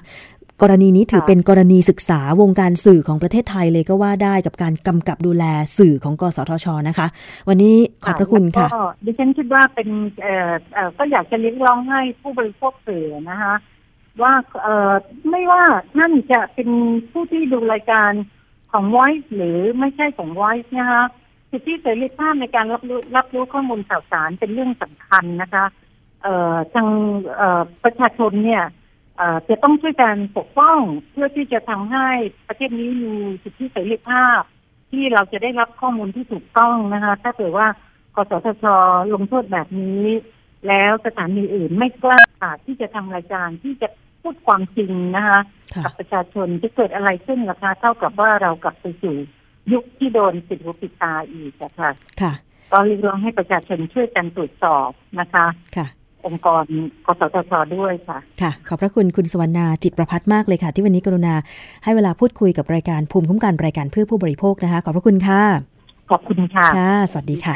[0.62, 5.44] กรณีนี้ถือค่ะเป็นกรณีศึกษาวงการสื่อของประเทศไทยเลยก็ว่าได้กับการกำกับดูแล
[5.78, 7.08] สื่อของกสทชนะคะ
[7.50, 9.90] วันนี้ขอบพระคุณค่ะแล้วก็ดิฉันคิดว่าเป็น
[10.22, 13.54] เอ่อเอ่อก็อยากจะเรียกร้องให้ผู้บริโภคสื่อนะคะ
[14.22, 14.94] ว่าเอ่อ
[15.30, 15.64] ไม่ว่า
[15.96, 16.70] ท่านจะเป็น
[17.12, 18.12] ผู้ที่ดูรายการ
[18.74, 21.04] ของ Voice หรือไม่ใช่ของ Voice นะคะ
[21.52, 25.66] สิทธิเสรีภาพในการรับรู้รับรู้ข้อมูลข่าวสารเป็นเรื่องสำคัญนะคะ
[26.24, 26.88] เอ่อทาง
[27.36, 28.64] เอ่อประชาชนเนี่ย
[29.18, 30.80] เอ่อจะต้องช่วยกันปกป้อง
[31.12, 32.08] เพื่อที่จะทำให้
[32.48, 34.42] ประเทศนี้มีสิทธิเสรีภาพ
[34.92, 37.68] ที่เราจะได้รับข้อมูลที่ถูกต้องนะคะ ถ้าเกิดว่า
[38.16, 38.66] กสทช
[39.14, 40.06] ลงโทษแบบนี้
[40.68, 42.24] แล้วสถานีอื่นไม่กล้า
[42.66, 43.88] ที่จะทำรายการที่จะ
[44.24, 45.40] พูดความจริงนะคะ
[45.76, 49.16] ค่ะกับประชาชนจะเกิดอะไรขึ้นล่ะคะเท่ากับว่าเรากลับไปสู่
[49.74, 52.34] ยุคที่โดนปิดหูปิดตาอีกอะค่ะค่ะ
[52.72, 55.46] ก็เรียกร้องให้ประชาชนช่วยกันตรวจสอบนะคะ
[55.78, 55.88] ค่ะ
[56.26, 56.66] องค์กร
[57.06, 61.36] กสทชด้วยค่ะ ค่ะ ขอบพระคุณคุณสวรรณาจิตประพัฒน์มากเลยค่ะ ที่วันนี้กรุณา
[61.84, 65.42] ให้เวลาพูดคุยกับรายการภูมิคุ้มกันรายการเพื่อผู้บริโภคนะคะ ขอบพระคุณค่ะ
[66.10, 67.54] ขอบคุณค่ะ ค่ะ สวัสดีค่ะ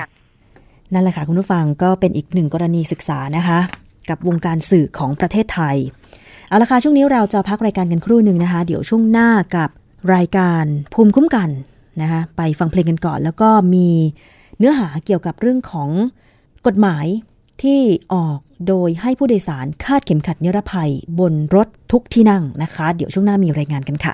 [0.94, 3.60] นั่นแหละค่ะ คุณผู้ฟังก็เป็นอีกหนึ่งกรณีศึกษานะคะ
[4.10, 5.78] กับวงการสื่อของประเทศไทย
[6.50, 9.70] เอาละค่ะช่วงนี้เราจะพักรายการกันครู่หนึ่งนะคะ เดี๋ยวช่วงหน้ากับ
[10.16, 11.50] รายการภูมิคุ้มกัน
[12.02, 13.90] นะคะไปฟังเพลงกันก่อน แล้วก็มี
[14.58, 15.90] เนื้อหาเกี่ยวกับเรื่องของ
[16.68, 17.06] กฎหมาย
[17.62, 17.80] ที่
[18.14, 24.12] ออกโดยให้ผู้โดยสารคาดเข็มขัดนิรภัยบนรถทุกที่นั่งนะคะ เดี๋ยวช่วงหน้ามีรายงานกันค่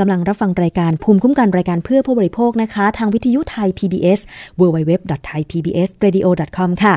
[0.00, 4.20] กำลังรับฟังรายการภูมิคุ้มกันรายการเพื่อผู้บริโภคนะคะ ทางวิทยุไทย PBS
[4.60, 6.94] www.thaipbsradio.com ค่ะ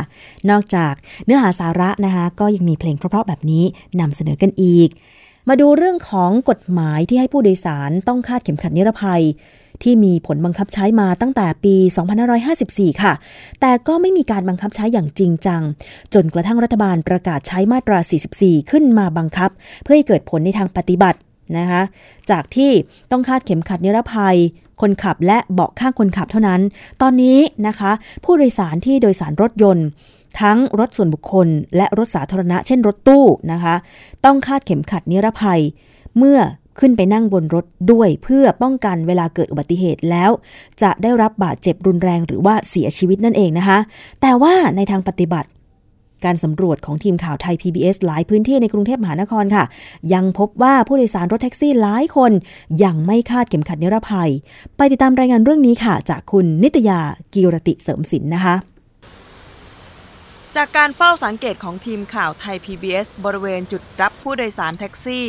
[0.49, 0.93] นอกจาก
[1.25, 3.63] เนื้อหาสาระนะคะ ก็ยังมีเพลงเพราะๆแบบนี้
[3.99, 4.89] นำเสนอกันอีก
[5.49, 9.23] มาดูเรื่องของกฎหมายที่ให้ผู้โดยสารต้องคาดเข็มขัดนิรภัย
[9.83, 11.75] ที่มีผลบังคับใช้มาตั้งแต่ปี
[12.39, 13.13] 2554 ค่ะ
[13.61, 15.61] แต่ก็ไม่มีการบังคับใช้อย่างจริงจัง
[16.13, 17.99] จนกระทั่งรัฐบาลประกาศใช้มาตรา
[18.35, 19.49] 44 ขึ้นมาบังคับ
[19.83, 21.17] เพื่อให้เกิดผลในทางปฏิบัติ
[21.57, 21.81] นะคะ
[22.31, 22.71] จากที่
[23.11, 24.37] ต้องคาดเข็มขัดนิรภัย
[24.81, 26.61] คนขับและเบาะข้างคนขับเท่านั้น
[27.01, 27.91] ตอนนี้นะคะ
[28.23, 29.87] ผู้โดยสารที่โดยสารรถยนต์
[30.41, 33.75] ทั้งรถส่วนบุคคล และรถสาธารณะเช่นรถตู้นะคะ
[34.25, 35.61] ต้องคาดเข็มขัดนิรภัย
[36.17, 36.39] เมื่อ
[36.79, 40.31] ขึ้นไปนั่งบนรถด้วยเพื่อป้องกันเวลาเกิดอุบัติเหตุแล้ว
[40.81, 43.79] จะได้รับบาดเจ็บรุนแรงหรือว่าเสียชีวิตนั่นเองนะคะ
[44.21, 45.49] แต่ว่าในทางปฏิบัติ
[46.25, 49.63] การสำรวจของทีมข่าวไทย PBS หลายพื้นที่ในกรุงเทพมหานครค่ะ
[50.13, 52.31] ยังพบว่าผู้โดยสารรถแท็กซี่หลายคน
[52.83, 54.31] ยังไม่คาดเข็มขัดนิรภัย
[54.77, 56.99] ไปติดตามรายงานเรื่องนี้ค่ะ จากคุณนิตยา
[57.33, 58.55] กีรติเสริมสินนะคะ
[60.55, 65.25] จากการเฝ้าสังเกตของทีมข่าวไทย PBS บริเวณจุดรับผู้โดยสารแท็กซี่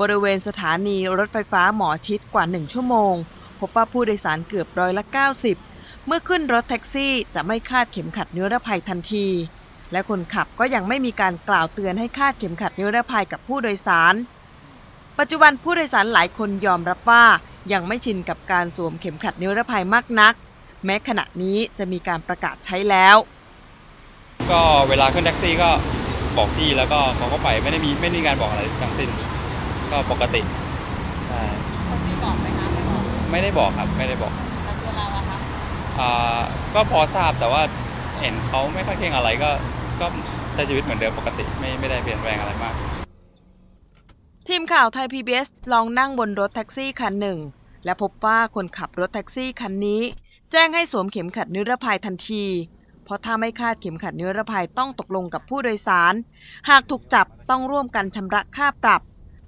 [0.00, 3.14] บริเวณสถานีรถไฟฟ้าหมอชิดกว่า 1 ชั่วโมง
[3.60, 5.04] พบว่าผู้โดยสารเกือบร้อยละ
[5.54, 9.26] 90 เมื่อขึ้นรถแท็กซี่จะไม่คาดเข็มขัดนิรภัยทันที
[9.92, 14.14] และคนขับก็ยังไม่มีการกล่าวเตือนให้คาดเข็มขัดนิรภัยกับผู้โดยสาร
[15.18, 17.24] ปัจจุบันผู้โดยสารหลายคนยอมรับว่า
[17.72, 20.34] ยังไม่ชินกับการสวมเข็มขัดนิรภัยมากนัก
[20.84, 23.16] แม้ขณะนี้จะมีการประกาศใช้แล้ว
[24.50, 25.70] ก็เวลาขึ้นแท็กซี่ก็
[26.36, 29.08] บอกที่แล้วก็เขาก็ไปไม่ได้มีไม่ได้มีการบอกอะไรทั้งสิ้น
[29.90, 30.40] ก็ปกติ
[31.26, 31.42] ใช่
[31.88, 34.32] คนที่บอกไหมคะไม่บอกไม่ได้บอกครับไม่ได้บอก
[34.64, 35.38] แล้วตัวเราอะคะ
[35.98, 36.38] อ่า
[36.74, 37.62] ก็พอทราบแต่ว่า
[38.20, 39.50] เห็นเขาไม่ค่อยเข่งอะไรก็
[40.00, 40.06] ก็
[40.54, 42.74] ใช้ชีวิตเหมือนเดิมปกติไม่ไม่ได้เปลี่ยนแปลงอะไรมาก
[44.48, 47.38] ทีมข่าวไทย PBS ลองนั่งบนรถแท็กซี่คันหนึ่ง
[47.84, 50.02] และพบว่าคนขับรถแท็กซี่คันนี้
[50.52, 52.44] แจ้งให้สวมเข็มขัดนิรภัยทันที
[53.04, 56.14] เพราะถ้าไม่คาดเข็มขัดนิรภัยต้องตกลงกับผู้โดยสาร
[56.68, 59.02] หากถูกจับต้องร่วมกันชำระค่าปรับ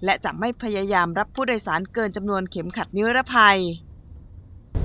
[0.05, 3.59] และจะไม่พยายามรับผู้โดยสารเกินจำนวนเข็มขัดนิรภัย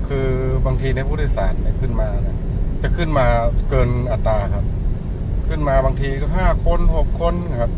[0.08, 0.30] คือ
[0.66, 2.36] บางทีในยผู้โดยสารเนี่ยขึ้นมาเนี่ย
[2.82, 3.26] จะขึ้นมา
[3.70, 4.64] เกินอัตราครับ
[5.52, 7.70] ขึ้นมาบางทีก็ห้าคนหกคนครับ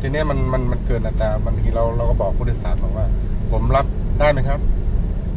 [0.00, 3.06] ทีเนี้ยมันมันมันเกินอัตราบางทีเราเราก็บอกผู้โดยสารบอกว่า
[3.52, 3.86] ผมรับ
[4.20, 4.60] ได้ไหมครับ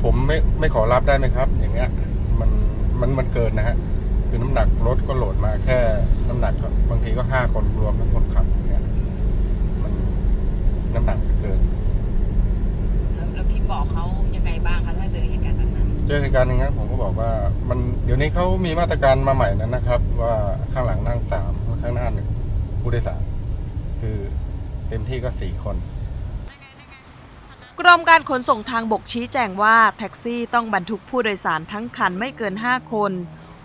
[0.04, 1.90] ผมไม่ไม่ขอรับได้ไหมครับ อย่างเงี้ย
[2.40, 2.50] มัน
[3.00, 3.78] มันมันเกินนะฮะ
[4.28, 5.80] คือน้ำหนักรถก็โหลดมาแค่
[6.30, 8.84] น้ำหนักก็บางทีก็ห้าคนรวมทั้งคนขับอย่างเงี้ย
[9.84, 9.94] มัน
[10.94, 11.60] น้ำหนักเกิน
[13.16, 14.04] แล้วแล้วพี่บอกเขา
[14.36, 17.32] ยังไงบ้างคะถ้าเจอเหตุการณ์แบบนั้น เจอเหตุการณ์อย่างนั้นผมก็บอกว่า
[17.70, 20.34] มันเดี๋ยวนี้เขามีมาตรการมาใหม่นั้นนะครับ ว่า
[20.74, 22.28] ข้างหลังนั่งสาม ข้างหน้าหนึ่ง
[22.82, 23.22] ผู้โดยสาร
[24.02, 24.18] คือ
[24.90, 25.76] เต็มที่ก็สี่คน
[27.80, 33.12] กรมการขนส่งทางบกชี้แจงว่าแท็กซี่ต้องบรรทุกผู้โดยสารทั้งคันไม่เกิน 5 คน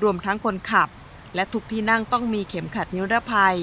[0.03, 0.89] รวมทั้งคนขับ
[1.35, 3.57] และทุกที่นั่งต้องมีเข็มขัดนิรภัย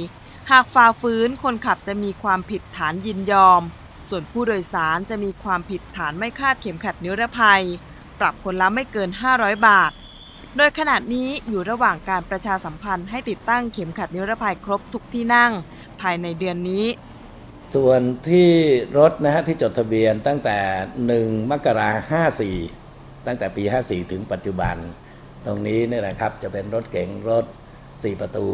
[0.52, 3.62] หากฝ่าฝืนคนขับจะมีความผิดฐานยินยอม
[4.10, 7.64] ส่วนผู้โดยสารจะมีความผิดฐานไม่คาดเข็มขัดนิรภัย
[8.20, 9.92] ปรับคนละไม่เกิน 500 บาท
[10.58, 15.52] โดยขณะนี้อยู่ระหว่างการประชาสัมพันธ์ให้ติดตั้งเข็มขัดนิรภัยครบทุกที่นั่ง
[16.02, 16.86] ภายในเดือนนี้
[17.76, 18.50] ส่วนที่
[18.98, 20.58] รถนะฮะที่จดทะเบียนตั้งแต่
[21.36, 22.58] 1 มกราห้าสี่
[23.28, 24.76] ตั้งแต่ปี 54 ถึงปัจจุบัน
[25.46, 27.46] ตรงนี้เนี่ยนะครับจะเป็นรถเก๋งรถ
[27.84, 28.48] 4 ประตู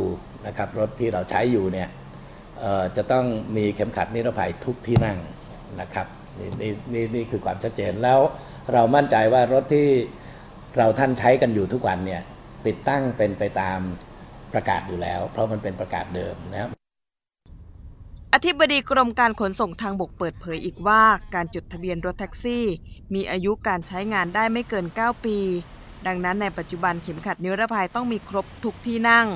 [0.45, 1.89] นะครับรถที่เราใช้อยู่เนี่ย
[2.97, 5.19] จะต้องมีเข็มขัดนิรภัยทุกที่นั่ง
[5.81, 8.19] นะครับนนี่นี่นี่คือความชัดเจนแล้ว
[8.73, 9.87] เรามั่นใจว่ารถที่
[10.77, 12.21] เราท่านใช้กันอยู่ทุกวันเนี่ย
[12.67, 13.79] ติดตั้งเป็นไปตาม
[14.53, 16.69] ประกาศอยู่แล้ว เพราะมันเป็นประกาศเดิมนะครับ
[18.34, 21.03] อธิบดีกรมการขนส่งทางบกเปิดเผยอีกว่า
[21.36, 22.65] การจดทะเบียนรถแท็กซี่
[23.13, 25.38] มีอายุการใช้งานได้ไม่เกิน 9 ปี
[26.07, 29.27] ดังนั้นในปัจจุบันเข็มขัดนิรภัยต้องมีครบทุกที่นั่ง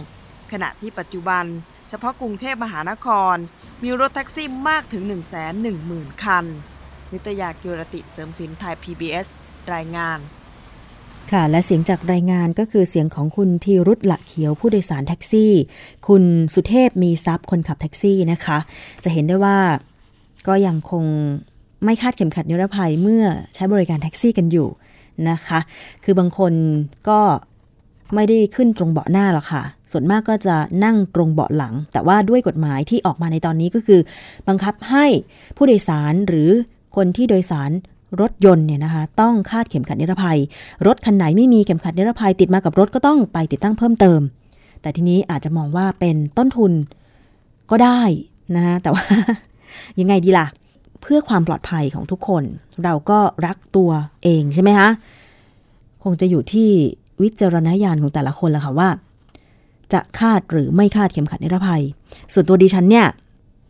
[0.52, 1.46] ขณะที่ปัจจุบัน
[1.90, 3.36] เฉพาะกรุงเทพมหานคร
[3.84, 5.22] มีรถแท็กซี่มากถึง 1 1 0 0
[5.96, 6.46] 0 0 คัน
[7.14, 9.26] นิตยากิรติเสริมสินไทย PBS
[9.74, 10.20] รายงาน
[11.34, 15.54] ค่ะ และเสียงจากรายงานก็คือเสียงของคุณธีรุธละเขียวผู้โดยสารแท็กซี่
[16.08, 18.58] คุณสุเทพมีทรัพย์คนขับแท็กซี่นะคะ
[19.04, 19.58] จะเห็นได้ว่า
[20.48, 21.06] ก็ยังคง
[21.84, 23.24] ไม่คาดเข็มขัดนิรภัยเมื่อ
[23.56, 24.68] ใช้บริการแท็กซี่กันอยู่
[25.30, 25.60] นะคะ
[26.04, 26.54] คือบางคน
[27.10, 27.20] ก็
[28.16, 34.00] ไม่ได้ขึ้นตรงเบาะหน้าหรอกค่ะ ส่วนมากก็จะนั่งตรงเบาะหลัง แต่ว่าด้วยกฎหมายที่ออกมาในตอนนี้ก็คือ
[34.48, 35.06] บังคับให้
[35.58, 36.50] ผู้โดยสารหรือ
[36.96, 37.72] คนที่โดยสาร
[38.22, 40.40] รถยนต์เนี่ยนะคะต้องคาดเข็มขัดนิรภัย
[40.88, 44.22] รถคันไหนไม่มีเข็มขัดนิรภัย ติดมากับรถก็ต้องไปติดตั้งเพิ่มเติม
[44.82, 46.72] แต่ทีนี้อาจจะมองว่าเป็นต้นทุน
[47.72, 48.02] ก็ได้
[48.56, 49.04] นะคะแต่ว่า
[50.00, 50.48] ยังไงดีล่ะ
[51.02, 52.44] เพื่อความปลอดภัยของทุกคน
[52.84, 53.90] เราก็รักตัว
[54.24, 54.90] เองใช่ไหมคะ
[56.04, 56.70] คงจะอยู่ที่
[57.22, 58.90] วิจารณญาณของแต่ละคนแหละค่ะว่า
[59.94, 61.82] จะคาดหรือไม่คาดเข็มขัดนิรภัย
[62.34, 63.08] ส่วนตัวดิฉันเนี่ย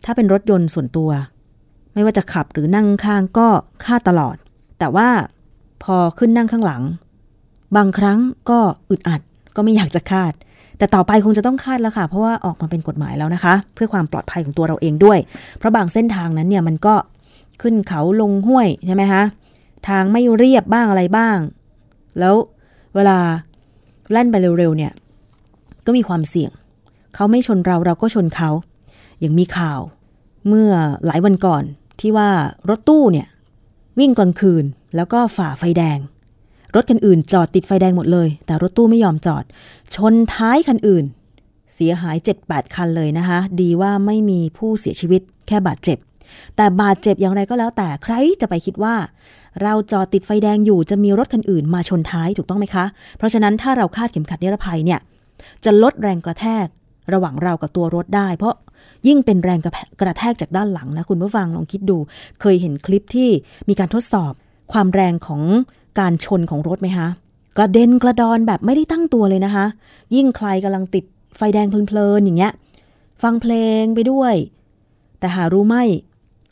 [0.06, 1.10] ถ้าเป็นรถยนต์ส่วนตัว
[1.96, 3.48] ไม่ว่าจะขับหรือนั่งข้างก็
[3.86, 4.36] คาดตลอด
[4.80, 5.10] แต่ว่า
[5.84, 6.82] พอขึ้นนั่งข้างหลัง
[7.76, 8.20] บางครั้ง
[8.50, 9.22] ก็อึดอัด
[9.56, 10.34] ก็ไม่อยากจะคาด
[10.78, 15.20] แต่ต่อไปคงจะต้องคาดแล้วค่ะ เพราะว่าออกมาเป็นกฎหมายแล้วนะคะ เพื่อความปลอดภัยของตัวเราเองด้วย
[15.58, 16.96] เพราะบางเส้นทางนั้นเนี่ยมันก็
[17.62, 19.24] ขึ้นเขาลงห้วยใช่ไหมคะ
[19.88, 21.38] ทางไม่เรียบบ้างอะไรบ้าง
[22.20, 22.36] แล้ว
[22.96, 23.18] เวลา
[24.12, 24.92] แล่นไปเร็วๆเนี่ย
[25.86, 26.52] ก็มีความเสี่ยง
[27.16, 28.50] เขาไม่ชนเราเราก็ชนเขา
[29.20, 29.80] อย่างมีข่าว
[30.48, 30.72] เมื่อ
[31.06, 31.64] หลายวันก่อน
[32.00, 32.30] ที่ว่า
[32.70, 33.28] รถตู้เนี่ย
[34.00, 34.66] วิ่งกลางคืน
[34.96, 36.00] แล้วก็ฝ่าไฟแดง
[36.76, 39.44] รถคันอื่นจอดติดไฟแดงหมดเลย แต่รถตู้ไม่ยอมจอด
[39.96, 41.06] ชนท้ายคันอื่น
[41.74, 45.98] เสียหาย 7-8 คันเลยนะคะ ดีว่าไม่มีผู้เสียชีวิตแค่บาดเจ็บ
[46.56, 48.96] แต่บาดเจ็บอย่างไรก็แล้วแต่ใครจะไปคิดว่า
[49.62, 52.86] เราจอดติดไฟแดงอยู่จะมีรถคันอื่นมาชนท้ายถูกต้องไหมคะ
[53.18, 55.00] เพราะฉะนั้นถ้าเราคาดเข็มขัดนิรภัยเนี่ย
[55.66, 56.66] จะลดแรงกระแทก
[57.14, 58.56] ระหว่างเรากับตัวรถได้ เพราะ
[59.08, 59.60] ยิ่งเป็นแรง
[60.02, 61.98] กระแทกจากด้านหลังนะคุณผู้ฟังลองคิดดู
[62.42, 63.30] เคยเห็นคลิปที่
[63.70, 64.34] มีการทดสอบ
[64.72, 65.42] ความแรงของ
[66.00, 67.08] การชนของรถไหมคะ
[67.58, 69.66] กระเด็นกระดอนแบบไม่ได้ตั้งตัวเลยนะคะ
[70.16, 71.04] ยิ่งใครกำลังติด
[71.38, 72.54] ไฟแดงเพลินๆอย่างเงี้ย
[73.24, 74.34] ฟังเพลงไปด้วย
[75.20, 75.78] แต่หารู้ไหม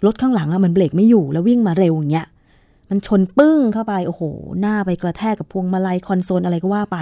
[0.05, 2.27] รถข้างหลังอะมันเบรกไม่อยู่แล้ววิ่งมาเร็วอย่างเงี้ย
[2.89, 4.21] มันชนปึ้งเข้าไปโอ้โห
[4.59, 6.97] หน้าไปกระแทกกับพวงมาลัยคอนโซลอะไรก็ว่าไป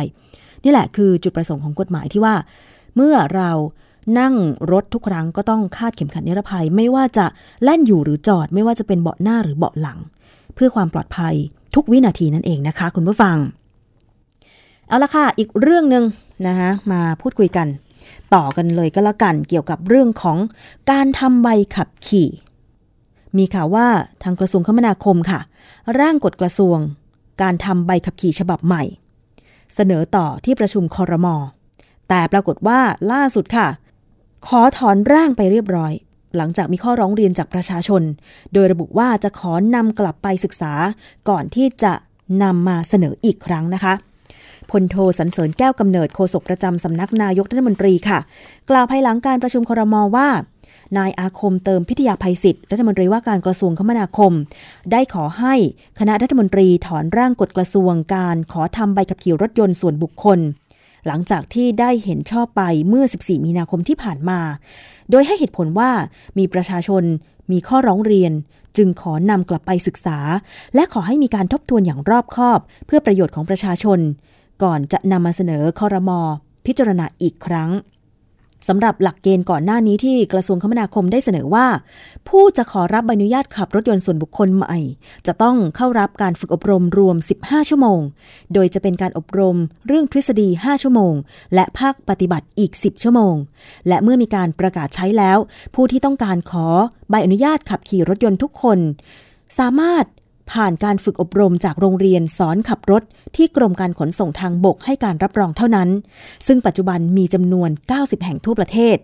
[0.63, 2.35] นี่แหละคือจุดประสงค์ของกฎหมายที่ว่า
[2.95, 3.49] เมื่อเรา
[4.19, 4.33] นั่ง
[4.71, 7.25] รถทุกครั้งก็ต้องคาดเข็มขัดนิรภัย ไม่ว่าจะ
[7.63, 9.99] แล่นอยู่หรือจอด ไม่ว่าจะเป็นเบาะหน้าหรือเบาะหลัง
[10.55, 11.35] เพื่อความปลอดภัย
[11.75, 13.37] ทุกวินาทีนั่นเองนะคะ คุณผู้ฟัง
[14.87, 16.03] เอาละค่ะ อีกเรื่องหนึ่ง
[16.47, 17.67] นะคะมาพูดคุยกัน
[18.33, 20.37] ต่อกันเลยก็แล้วกันเกี่ยวกับเรื่องของ
[20.91, 22.29] การทำใบขับขี่
[23.37, 23.87] มีข่าวว่า
[24.23, 25.39] ทางกระทรวงคมนาคมค่ะ
[25.99, 26.77] ร่างกฎกระทรวง
[27.41, 28.83] การทำใบขับขี่ฉบับใหม่
[29.75, 31.35] เสนอต่อที่ประชุมคอรมอ
[32.09, 32.79] แต่ปรากฏว่า
[33.11, 33.67] ล่าสุดค่ะ
[34.47, 35.93] ขอถอนร่างไปเรียบร้อย
[36.37, 38.03] หลังจากมีข้อร้องเรียนจากประชาชน
[38.53, 40.73] โดยระบุว่าจะขอนำกลับไปศึกษา
[41.29, 41.93] ก่อนที่จะ
[42.43, 43.93] นำมาเสนออีกครั้งนะคะ
[44.71, 48.19] พลโทสันเสริญแก้วกำเนิดโฆษกประจำสำนักนายกรัฐมนตรีค่ะ
[48.69, 50.29] กล่าวภายหลังการประชุมครมว่า
[50.97, 54.33] นายอาคมเติมพิทยาภัยศิษย์รัฐมนตรีว่าการกระทรวงคมนาคม
[54.91, 55.55] ได้ขอให้
[55.99, 60.39] คณะรัฐมนตรีถอนร่างกฎกระทรวงการขอทำใบขับขี่รถยนต์ส่วนบุคคล
[61.07, 64.39] หลังจากที่ได้เห็นชอบไปเมื่อ 14 มีนาคมที่ผ่านมา
[65.11, 65.91] โดยให้เหตุผลว่า
[66.37, 67.03] มีประชาชน
[67.51, 68.31] มีข้อร้องเรียน
[68.77, 70.17] จึงขอนำกลับไปศึกษา
[70.75, 73.99] และขอให้มีการทบทวนอย่างรอบคอบ เพื่อประโยชน์ของประชาชน
[74.63, 76.19] ก่อนจะนำมาเสนอคอรมอ
[76.65, 77.69] พิจารณาอีกครั้ง
[78.67, 81.67] สำหรับหลักเกณฑ์ก่อนหน้านี้ที่กระทรวงคมนาคมได้เสนอว่า
[82.27, 84.77] ผู้จะขอรับใบอนุญาตขับรถยนต์ส่วนบุคคลใหม่
[85.27, 87.99] จะต้องเข้ารับการฝึกอบรมรวม 15 ชั่วโมง
[88.53, 89.57] โดยจะเป็นการอบรม
[89.87, 91.13] เรื่องทฤษฎี 5 ชั่วโมง
[91.53, 93.35] และภาคปฏิบัติอีก 10 ชั่วโมง
[93.87, 95.37] และเมื่อมีการประกาศใช้แล้ว
[95.75, 96.67] ผู้ที่ต้องการขอ
[97.09, 98.79] ใบอนุญาตขับขี่รถยนต์ทุกคน
[99.59, 100.05] สามารถ
[100.53, 103.03] ผ่านการฝึกอบรมจากโรงเรียนสอนขับรถ
[103.35, 105.89] ที่กรมการขนส่งทางบกให้การรับรองเท่านั้น
[106.47, 108.97] ซึ่งปัจจุบันมีจำนวน 90 แห่งทั่วประเทศ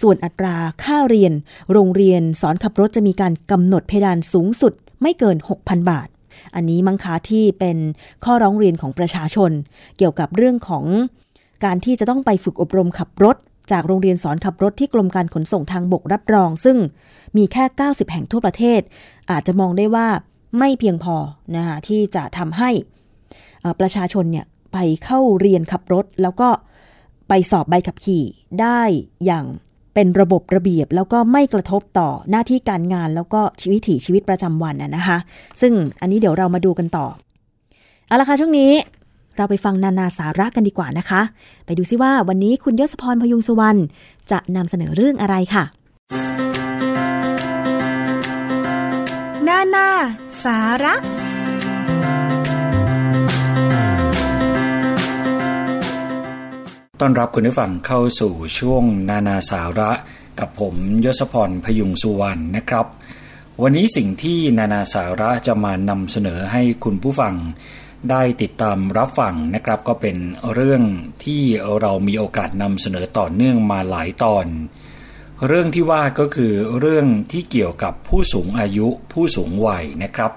[0.00, 1.32] ส่วนอัตราค่าเรียน
[1.72, 6.08] โรงเรียนสอนขับรถจะมีการกำหนดเพดานสูงสุดไม่เกิน 6,000 บาท
[6.54, 7.78] อันนี้มังคาที่เป็น
[8.24, 9.50] ข้อร้องเรียนของประชาชน
[9.98, 10.84] เกี่ยวกับเรื่องของ
[11.64, 13.36] การที่จะต้องไปฝึกอบรมขับรถ
[13.72, 16.76] จากโรงเรียนสอนขับรถที่กรมการขนส่งทางบกรับรอง ซึ่ง
[17.36, 18.80] มีแค่ 90 แห่งทั่วประเทศ
[19.30, 20.08] อาจจะมองได้ว่า
[20.58, 21.16] ไม่เพียงพอ
[21.56, 22.70] นะคะที่จะทำให้
[23.80, 26.48] ประชาชนเนี่ยไปเข้าเรียนขับรถ แล้วก็
[27.28, 28.24] ไปสอบใบขับขี่
[28.60, 28.80] ได้
[29.24, 29.44] อย่าง
[29.94, 35.18] เป็นระบบระเบียบแล้วก็ไม่กระทบต่อหน้าที่การงานแล้วก็ชีวิตถีชีวิตประจำวันนะคะ
[35.60, 37.06] ซึ่งอันนี้เดี๋ยวเรามาดูกันต่อ
[38.06, 38.72] เอาละค่ะช่วงนี้
[39.36, 41.20] เราไปฟังนานาสาระกันดีกว่านะคะ
[41.66, 43.78] ไปดูซิว่าวันนี้คุณยศพรพยุงสุวรรณ
[44.30, 45.64] จะนำเสนอเรื่องอะไรค่ะ
[49.54, 49.90] นานา
[50.44, 50.94] สาระ
[57.00, 59.90] ต้อนรับคุณผู้ฟังเข้าสู่ช่วงนานาสาระ
[60.40, 60.74] กับผม
[61.04, 62.86] ยศพรพยุงสุวรรณนะครับ
[63.62, 67.34] วันนี้สิ่งที่นานาสาระจะมานำเสนอให้คุณผู้ฟัง
[68.10, 70.16] ได้ติดตามรับฟังนะครับ ก็เป็น
[70.54, 70.82] เรื่อง
[71.24, 71.42] ที่
[71.80, 74.46] เรามีโอกาสนำเสนอต่อเนื่องมาหลายตอน
[75.46, 80.32] เรื่องที่ว่าก็คือเรื่องที่เกี่ยวกับผู้สูงอายุผู้สูงวัยนะครับ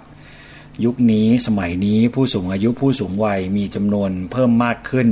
[0.86, 5.10] ยุคนี้สมัยนี้ผู้สูงอายุผู้สูงวัยมีจำนวนเพิ่มมากขึ้น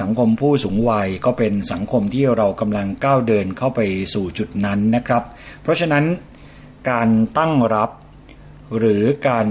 [0.00, 3.80] สังคมผู้สูงวัยก็เป็นสังคมที่เรากำลังก้าวเดินเข้าไป
[4.14, 5.22] สู่จุดนั้นนะครับ
[5.62, 6.04] เพราะฉะนั้น
[6.90, 7.08] การ
[7.38, 7.90] ตั้งรับ
[8.78, 9.46] หรือการ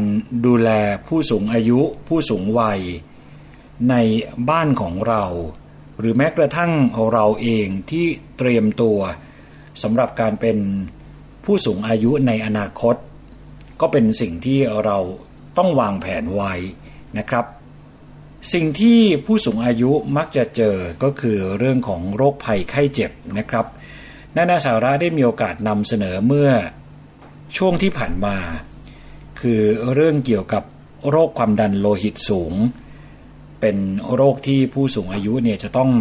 [0.45, 0.69] ดูแล
[1.07, 2.81] ผู้สูงอายุผู้สูงวัย
[3.89, 3.95] ใน
[4.49, 5.23] บ้านของเรา
[5.99, 6.71] หรือแม้กระทั่ง
[7.13, 8.05] เราเองที่
[8.37, 8.99] เตรียมตัว
[9.81, 10.57] สำหรับการเป็น
[11.45, 12.95] ผู้สูงอายุในอนาคต
[13.81, 14.97] ก็เป็นสิ่งที่เรา
[15.57, 16.53] ต้องวางแผนไว้
[17.17, 17.45] นะครับ
[18.53, 23.65] สิ่งที่ผู้สูงอายุมักจะเจอก็คือเรื่องของโรคภัยไข้เจ็บนะครับ
[24.35, 26.49] นานาสาระได้มีโอกาสนำเสนอเมื่อ
[27.57, 28.35] ช่วงที่ผ่านมา
[29.39, 29.61] คือ
[29.93, 30.63] เรื่องเกี่ยวกับ
[31.09, 32.53] โรคความดันโลหิตสูง
[33.61, 33.77] เป็น
[34.15, 35.91] โรคที่ผู้สูงอายุเนี่ยจะต้อง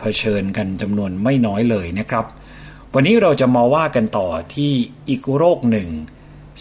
[0.00, 2.26] เผชิญกันจำนวนไม่น้อยเลยนะครับ
[2.94, 4.72] วันนี้เราจะมาว่ากันต่อที่
[5.08, 5.88] อีกโรคหนึ่ง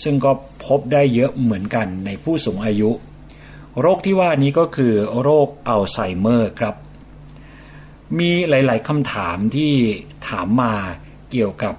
[0.03, 0.31] ซึ่งก็
[0.65, 2.91] พบได้เยอะเหมือนกันในผู้สูงอายุ
[3.81, 6.75] โรคที่ว่านี้ก็คือโรคอัลไซเมอร์ครับ
[8.19, 9.73] มีหลาย ๆคำถามที่
[10.27, 10.73] ถามมา
[11.31, 11.75] เกี่ยวกับ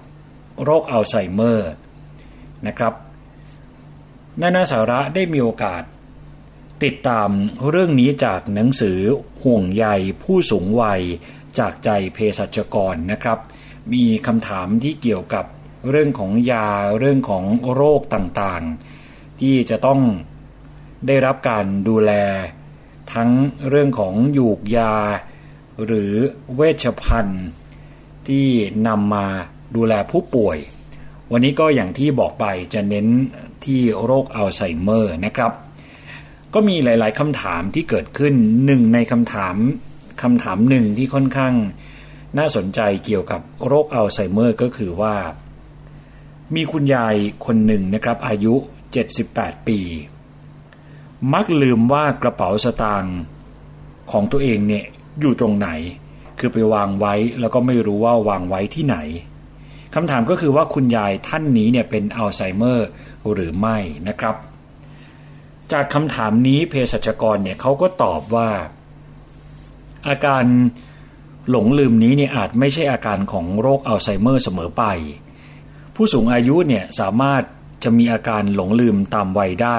[0.64, 1.70] โรคอัลไซเมอร์
[2.66, 2.94] นะครับ
[4.40, 5.82] นานาสาระได้มีโอกาส
[6.84, 7.30] ติดตาม
[7.70, 8.98] เรื่องนี้จากหนังสือ
[9.42, 9.86] ห่วงใย
[10.22, 11.02] ผู้สูงวัย
[11.58, 13.38] จากใจเภสัชกรนะครับ
[13.92, 15.44] มีคำถามที่เกี่ยวกับ
[15.90, 16.68] เรื่องของยา
[16.98, 20.00] เรื่องของโรคต่างๆ ที่จะต้อง
[21.06, 22.12] ได้รับการดูแล
[23.12, 23.30] ทั้ง
[23.68, 24.94] เรื่องของหยูกยา
[25.84, 26.12] หรือ
[26.54, 27.46] เวชภัณฑ์
[28.28, 28.46] ที่
[28.86, 29.26] นำมา
[29.76, 30.58] ดูแลผู้ป่วย
[31.32, 33.06] วันนี้ก็อย่างที่บอกไปจะเน้น
[33.64, 35.52] ที่โรคอัลไซเมอร์นะครับ
[36.54, 38.34] ก็มีหลาย ๆคำถามที่เกิดขึ้น
[38.66, 39.56] หนึ่งในคำถาม
[40.22, 41.54] คำถามหนึ่งที่ค่อนข้าง
[42.36, 45.16] น่าสนใจเกี่ยวกับโรคอัลไซเมอร์ก็คือว่า
[46.54, 47.14] มีคุณยาย
[47.46, 48.54] คนหนึ่งนะครับอายุ
[49.14, 49.80] 78 ปี
[51.32, 53.16] มักลืมว่ากระเป๋าสตางค์
[54.10, 54.84] ของตัวเองเนี่ย
[55.20, 55.68] อยู่ตรงไหน
[56.38, 58.96] คือไปวางไว้แล้วก็ไม่รู้ว่าวางไว้ที่ไหน
[59.94, 62.86] คำถามก็คือว่าคุณยายท่านนี้เนี่ยเป็นอัลไซเมอร์
[63.32, 64.36] หรือไม่นะครับ
[65.72, 68.48] จากคำถามนี้เภสัชกรเนี่ยเขาก็ตอบว่า
[70.08, 70.44] อาการ
[71.50, 74.84] หลงลืมนี้เนี่ยอาจไม่ใช่อาการของโรคอัลไซเมอร์เสมอไป
[75.94, 77.42] ผู้สูงอายุเนี่ยสามารถ
[77.82, 79.78] จะมีอาการหลงลืมตามวัยได้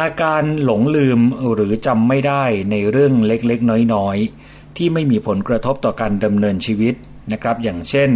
[0.00, 1.20] อาการหลงลืม
[1.54, 6.94] หรือจำไม่ได้ในเรื่องเล็กๆ น้อยๆ ที่ไม่มีผลกระทบต่อการดำเนินชีวิต
[7.32, 8.10] นะครับ อย่างเช่น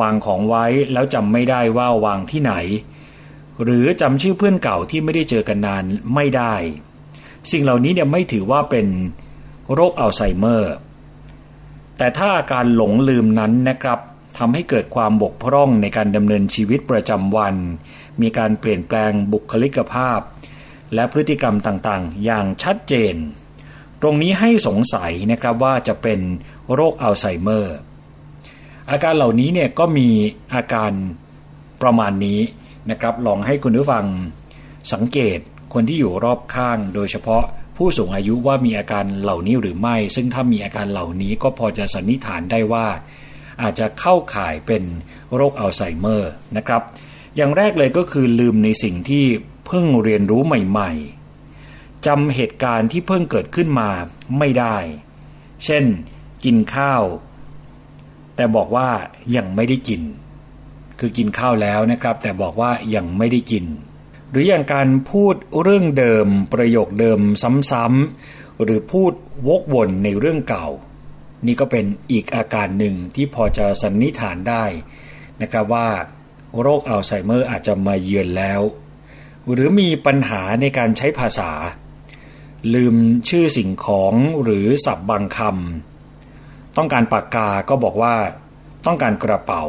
[0.00, 2.54] วางของไว้แล้วจำไม่ได้ว่าวางที่ไหน
[3.62, 6.54] หรือจำชื่อเพื่อนเก่าที่ไม่ได้เจอกันนานไม่ได้
[7.50, 8.86] สิ่งเหล่านี้เนี่ยไม่ถือว่าเป็น
[9.72, 10.72] โรคอัลไซเมอร์
[11.98, 13.98] แต่ถ้าอาการหลงลืมนั้นนะครับ
[14.38, 17.54] ทำให้เกิดความบกพร่องในการดำเนินชีวิตประจำวัน
[18.20, 20.20] มีการเปลี่ยนแปลงบุคลิกภาพ
[20.94, 23.14] และพฤติกรรมต่างๆ อย่างชัดเจน
[24.00, 26.20] ตรงนี้ให้สงสัยนะครับว่าจะเป็น
[26.74, 27.76] โรคอัลไซเมอร์
[28.90, 30.08] อาการเหล่านี้เนี่ยก็มี
[30.54, 30.92] อาการ
[31.82, 32.40] ประมาณนี้
[32.90, 34.06] นะครับ ลองให้คุณผู้ฟัง
[34.92, 35.38] สังเกต
[35.72, 37.44] คนที่อยู่รอบข้างโดยเฉพาะ
[37.78, 42.86] ผู้สูงอายุว่ามีอาการเหล่านี้หรือไม่ ซึ่งถ้ามีอาการเหล่านี้ก็พอจะสันนิษฐานได้ว่า
[43.62, 44.82] อาจจะเข้าข่ายเป็น
[45.34, 46.82] โรคอัลไซเมอร์นะครับ
[47.36, 49.24] อย่างแรกเลยก็คือลืมในสิ่งที่
[49.66, 50.92] เพิ่งเรียนรู้ใหม่
[51.48, 53.90] ๆจำเหตุการณ์ที่เพิ่งเกิดขึ้นมา
[54.38, 54.76] ไม่ได้
[55.64, 55.84] เช่น
[56.44, 57.02] กินข้าว
[58.36, 58.88] แต่บอกว่า
[59.36, 60.02] ยังไม่ได้กิน
[60.98, 63.64] คือกินข้าวแล้วนะครับ แต่บอกว่ายังไม่ได้กิน
[64.30, 67.20] หรืออย่างการพูดเรื่องเดิมประโยคเดิม
[67.70, 69.12] ซ้ำๆหรือพูด
[69.46, 70.66] วกวนในเรื่องเก่า
[71.46, 74.64] นี่ก็เป็นอีกอาการหนึ่งที่พอจะสันนิษฐานได้
[75.40, 75.88] นะครับว่า
[76.60, 78.60] โรคอัลไซเมอร์อาจจะมาเยือนแล้ว
[79.52, 81.50] หรือมีปัญหาในการใช้ภาษา
[82.74, 82.96] ลืม
[83.28, 88.14] ชื่อสิ่งของหรือศัพท์บางคำต้องการปากกาก็บอกว่า
[88.86, 89.64] ต้องการกระเป๋า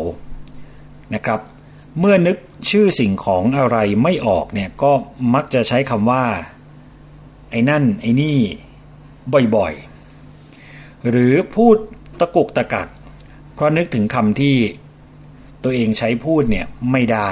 [1.13, 1.39] นะครับ
[1.99, 2.37] เมื่อนึก
[2.69, 4.91] ชื่อสิ่งของอะไรไม่ออกเนี่ยก็
[5.33, 6.25] มักจะใช้คำว่า
[7.49, 8.37] ไอ้นั่น ไอ้นี่
[9.55, 11.75] บ่อยๆ หรือพูด
[12.19, 12.87] ตะกุกตะกัก
[13.53, 14.55] เพราะนึกถึงคำที่
[15.63, 17.29] ตัวเองใช้พูดเนี่ยไม่ได้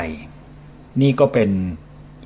[1.01, 1.49] นี่ก็เป็น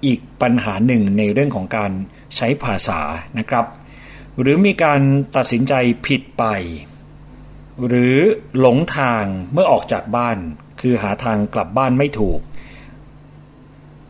[0.05, 1.91] อีกปัญหาหนึ่งในเรื่องของการ
[2.37, 2.99] ใช้ภาษา
[3.37, 3.65] นะครับ
[4.39, 5.01] หรือมีการ
[5.35, 5.73] ตัดสินใจ
[6.05, 6.45] ผิดไป
[7.87, 8.17] หรือ
[8.59, 9.23] หลงทาง
[9.53, 10.37] เมื่อออกจากบ้าน
[10.81, 12.39] คือหาทางกลับบ้านไม่ถูก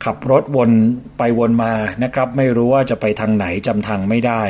[0.05, 0.71] ขับรถวน
[1.17, 4.43] ไปวนมานะครับ ไม่รู้ว่าจะไปทางไหนจำทางไม่ได้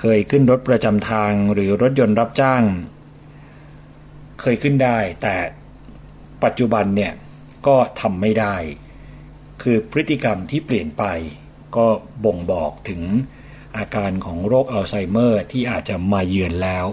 [0.00, 2.62] เคยขึ้นรถประจำทางหรือรถยนต์รับจ้าง
[4.40, 5.36] เคยขึ้นได้ แต่
[6.44, 7.12] ปัจจุบันเนี่ย
[7.66, 8.56] ก็ทำไม่ได้
[9.62, 11.04] คือพฤติกรรมที่เปลี่ยนไป
[11.76, 11.86] ก็
[12.24, 13.02] บ่งบอกถึง
[13.76, 16.86] อาการของโรคอัลไซเมอร์ที่อาจจะมาเยือนแล้ว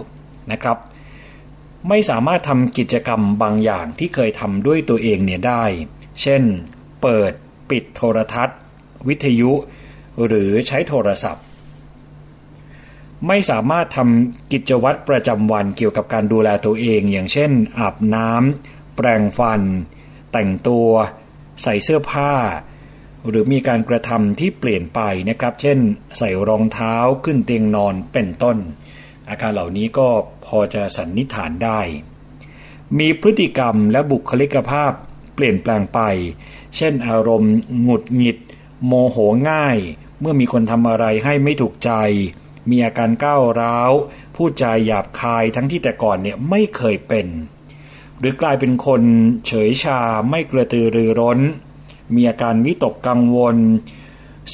[0.52, 0.78] นะครับ
[1.88, 5.64] ไม่สามารถทำกิจกรรมบางอย่างที่เคยทำด้วยตัวเองเนี่ยได้
[6.20, 6.42] เช่น
[7.02, 7.32] เปิด
[7.70, 8.58] ปิดโทรทัศน์
[9.08, 9.52] วิทยุ
[10.26, 11.44] หรือใช้โทรศัพท์
[13.26, 19.62] ไม่สามารถทำกิจวัตรประจำวันเกี่ยวกับการดูแลตัวเอง อย่างเช่น อาบน้ำแปรงฟัน
[20.32, 20.88] แต่งตัว
[21.62, 22.32] ใส่เสื้อผ้า
[23.28, 25.78] หรือมีการกระทำที่เปลี่ยนไปนะครับ เช่น
[26.18, 28.56] ใส่รองเท้าขึ้นเตียงนอนเป็นต้น
[29.28, 30.08] อาการเหล่านี้ก็
[30.46, 31.80] พอจะสันนิษฐานได้
[32.98, 34.92] มีพฤติกรรมและบุคลิกภาพ
[35.34, 36.00] เปลี่ยนแปลงไป
[36.76, 38.38] เช่นอารมณ์หงุดหงิด
[38.86, 39.16] โมโห
[39.50, 39.78] ง่าย
[40.20, 41.90] เมื่อมีคนทำอะไรให้ไม่ถูกใจ
[42.70, 43.92] มีอาการก้าวร้าว
[44.36, 47.26] พูดจาหยาบคายทั้งที่แต่ก่อนเนี่ยไม่เคยเป็น
[48.18, 49.02] หรือกลายเป็นคน
[49.46, 50.00] เฉยชา
[50.30, 51.38] ไม่กระตือรือร้น
[52.14, 53.56] มีอาการวิตกกังวล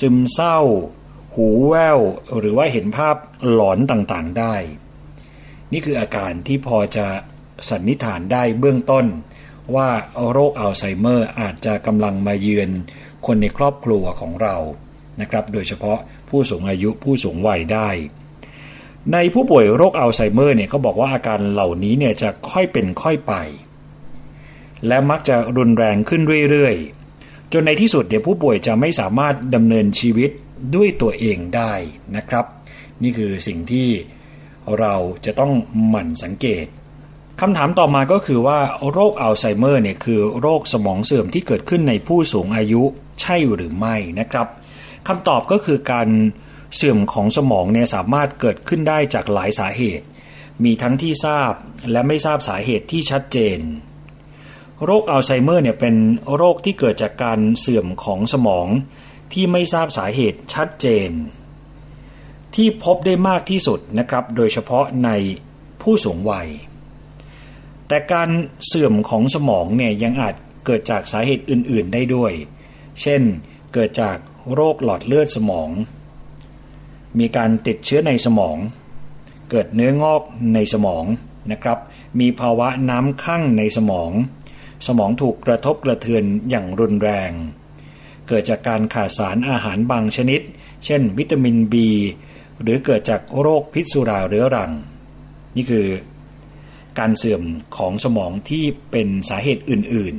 [0.00, 0.58] ซึมเศร้า
[1.36, 1.98] หูแว่ว
[2.38, 3.16] หรือว่าเห็นภาพ
[3.52, 4.54] หลอนต่างๆได้
[5.72, 7.06] นี่คืออาการที่พอจะ
[7.70, 9.06] สันนิษฐานได้เบื้องต้น
[9.74, 9.88] ว่า
[10.30, 12.70] โรคอัลไซเมอร์อาจจะกำลังมาเยือน
[13.26, 14.56] คนในครอบครัวของเรา
[15.20, 15.98] นะครับ โดยเฉพาะ
[16.30, 17.88] ผู้สูงอายุผู้สูงวัยได้
[19.12, 23.34] ในผู้ป่วยโรคอัลไซเมอร์เนี่ยเขาบอกว่าอาการเหล่านี้เนี่ยจะค่อยเป็นค่อยไป
[24.86, 30.30] และมักจะรุนแรงขึ้นเรื่อยๆ จนในที่สุดเนี่ยผู้ป่วยจะไม่สามารถดำเนินชีวิต
[30.74, 31.72] ด้วยตัวเองได้
[32.16, 32.44] นะครับ
[33.02, 33.88] นี่คือสิ่งที่
[34.78, 34.94] เรา
[35.24, 35.52] จะต้อง
[35.88, 36.66] หมั่นสังเกต
[37.40, 38.58] คำถามต่อมาก็คือว่า
[38.92, 42.82] โรคอัลไซเมอร์เนี่ยคือโรคสมองเสื่อมที่เกิดขึ้นในผู้สูงอายุ
[43.20, 44.46] ใช่หรือไม่นะครับ
[45.06, 46.08] คำตอบก็คือการ
[46.76, 50.06] เสื่อมของสมองเนี่ยสามารถเกิดขึ้นได้จากหลายสาเหตุ
[50.64, 51.52] มีทั้งที่ทราบ
[51.90, 53.58] และไม่ทราบสาเหตุที่ชัดเจน
[54.84, 55.94] โรคอัลไซเมอร์เนี่ยเป็น
[56.36, 58.66] โรคที่เกิดจากการเสื่อมของสมอง
[59.32, 61.10] ที่ไม่ทราบสาเหตุชัดเจน
[62.54, 65.10] ที่พบได้มากที่สุดนะครับ โดยเฉพาะใน
[65.82, 66.48] ผู้สูงวัย
[67.88, 68.30] แต่การ
[68.66, 70.34] เสื่อมของสมองเนี่ยยังอาจ
[70.66, 72.32] เกิดจากสาเหตุอื่น ๆ ได้ด้วย
[73.02, 73.22] เช่น
[73.74, 74.16] เกิดจาก
[74.54, 75.68] โรคหลอดเลือดสมอง
[77.18, 78.56] มีการติดเชื้อในสมอง
[79.50, 80.22] เกิดเนื้องอก
[80.54, 81.04] ในสมอง
[81.52, 81.78] นะครับ
[82.20, 84.10] มีภาวะน้ำข้างในสมอง
[84.86, 87.30] สมองถูกกระทบกระเทือนอย่างรุนแรง
[88.28, 90.40] เกิดจากการขาดสารอาหารบางชนิด
[90.84, 91.74] เช่น วิตามิน B
[92.62, 94.72] หรือเกิดจากโรคพิษสุราเรื้อรัง
[95.56, 95.86] นี่คือ
[96.98, 97.42] การเสื่อม
[97.76, 100.14] ของสมองที่เป็นสาเหตุอื่น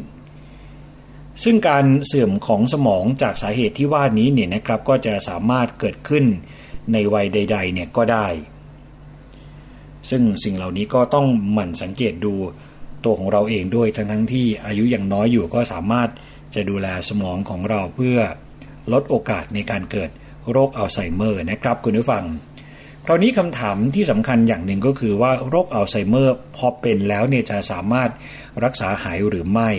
[0.70, 6.26] ๆ ซึ่งการเสื่อมของสมองจากสาเหตุที่ว่านี้เนี่ยนะครับก็จะสามารถเกิดขึ้น
[6.94, 8.28] ในวัยใดๆเนี่ยก็ได้
[10.10, 12.34] ซึ่งสิ่งเหล่านี้ก็ต้องหมั่นสังเกตดู
[13.04, 16.10] ตัวของเราเองด้วยทั้งทั้งที่อายุยังน้อยอยู่ก็สามารถ
[16.58, 18.18] จะดูแลสมองของเราเพื่อ
[18.94, 20.10] ลดโอกาสในการเกิด
[20.52, 22.24] โรคอัลไซเมอร์นะครับคุณผู้ฟัง
[23.06, 28.10] คราวนี้คำถามที่สำคัญอย่างหนึ่งก็คือว่าโรคอัลไซเมอร์พอเป็นแล้วเนี่ยจะสามารถ
[28.64, 29.70] รักษาหายหรือไม่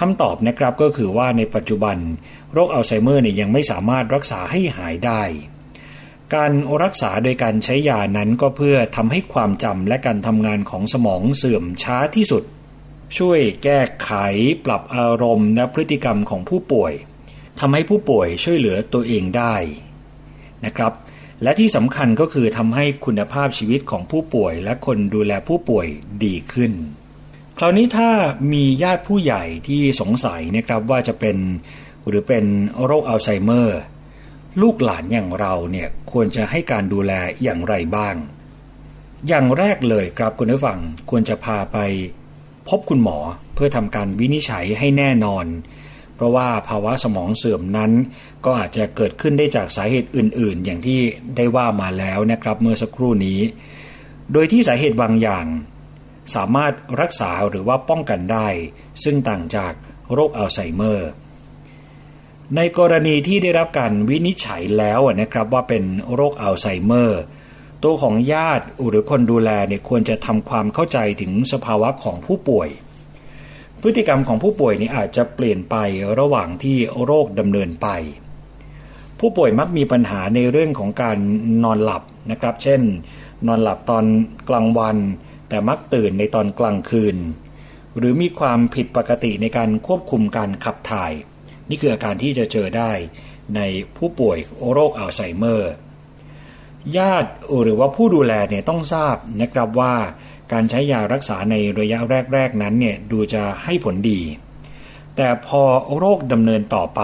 [0.00, 1.96] คำตอบนะครับก็คือว่าในปัจจุบัน
[2.52, 5.22] โรคอัลไซเมอร์เนี่ยยังไม่สามารถรักษาให้หายได้
[6.34, 12.42] การรักษาโดยการใช้ยานั้นก็เพื่อทำให้ความจำและการทำงานของสมองเสื่อมช้าที่สุด
[13.16, 14.10] ช่วยแก้ไข
[14.64, 16.92] ปรับอารมณ์และพฤติกรรมของผู้ป่วย
[17.60, 19.54] ทำให้ผู้ป่วยช่วยเหลือตัวเองได้
[20.64, 20.92] นะครับ
[21.42, 25.86] และที่สำคัญก็คือทำให้คุณภาพชีวิตของผู้ป่วย และคนดูแลผู้ป่วย
[26.24, 26.72] ดีขึ้น
[27.58, 28.10] คราวนี้ถ้า
[28.52, 31.36] มีญาติผู้ใหญ่ที่สงสัยนะครับว่าจะเป็น
[32.06, 32.44] หรือเป็น
[32.84, 33.78] โรคอัลไซเมอร์
[34.62, 38.14] ลูกหลานอย่างเราเนี่ยควรจะให้การดูแลอย่างไรบ้าง
[39.28, 40.78] อย่างแรกเลยครับคุณผู้ฟัง
[41.10, 41.78] ควรจะพาไป
[42.68, 43.18] พบคุณหมอ
[43.54, 45.46] เพื่อทำการวินิจฉัยให้แน่นอน
[46.14, 47.92] เพราะว่าภาวะสมองเสื่อมนั้น
[48.44, 51.00] ก็อาจจะเกิดขึ้นได้จากสาเหตุอื่น ๆ อย่างที่
[51.36, 53.40] ได้ว่ามาแล้วนะครับเมื่อสักครู่นี้
[54.32, 55.46] โดยที่สาเหตุบางอย่าง
[56.34, 58.48] สามารถรักษาหรือว่าป้องกันได้
[59.04, 59.72] ซึ่งต่างจาก
[60.12, 61.08] โรคอัลไซเมอร์
[62.56, 67.20] ในกรณีที่ได้รับการวินิจฉัยแล้วนะครับว่าเป็นโรคอัลไซเมอร์
[67.84, 72.68] ตัวของญาติหรือคนดูแลเนี่ยควรจะทำความเข้าใจถึงสภาวะของผู้ป่วย
[73.82, 75.76] พฤติกรรมของผู้ป่วยนี่อาจจะเปลี่ยนไป
[76.20, 77.88] ระหว่างที่โรคดำเนินไป
[79.18, 81.18] ผู้ป่วยมักมีปัญหาในเรื่องของการ
[81.64, 82.80] นอนหลับนะครับ เช่น
[83.46, 84.04] นอนหลับตอน
[84.48, 84.96] กลางวัน
[85.48, 87.16] แต่มักตื่นในตอนกลางคืน
[87.96, 91.12] หรือมีความผิดปกติในการควบคุมการขับถ่าย
[91.68, 92.92] นี่คืออาการที่จะเจอได้
[93.56, 93.60] ใน
[93.96, 94.38] ผู้ป่วย
[94.72, 95.72] โรคอัลไซเมอร์
[96.98, 97.30] ญาติ
[97.62, 99.94] หรือว่าผู้ดูแลเนี่ยต้องทราบนะครับว่า
[100.52, 101.98] การใช้ยารักษาในระยะ
[102.32, 104.20] แรก ๆ นั้นเนี่ยดูจะให้ผลดี
[105.16, 105.62] แต่พอ
[105.96, 107.02] โรคดำเนินต่อไป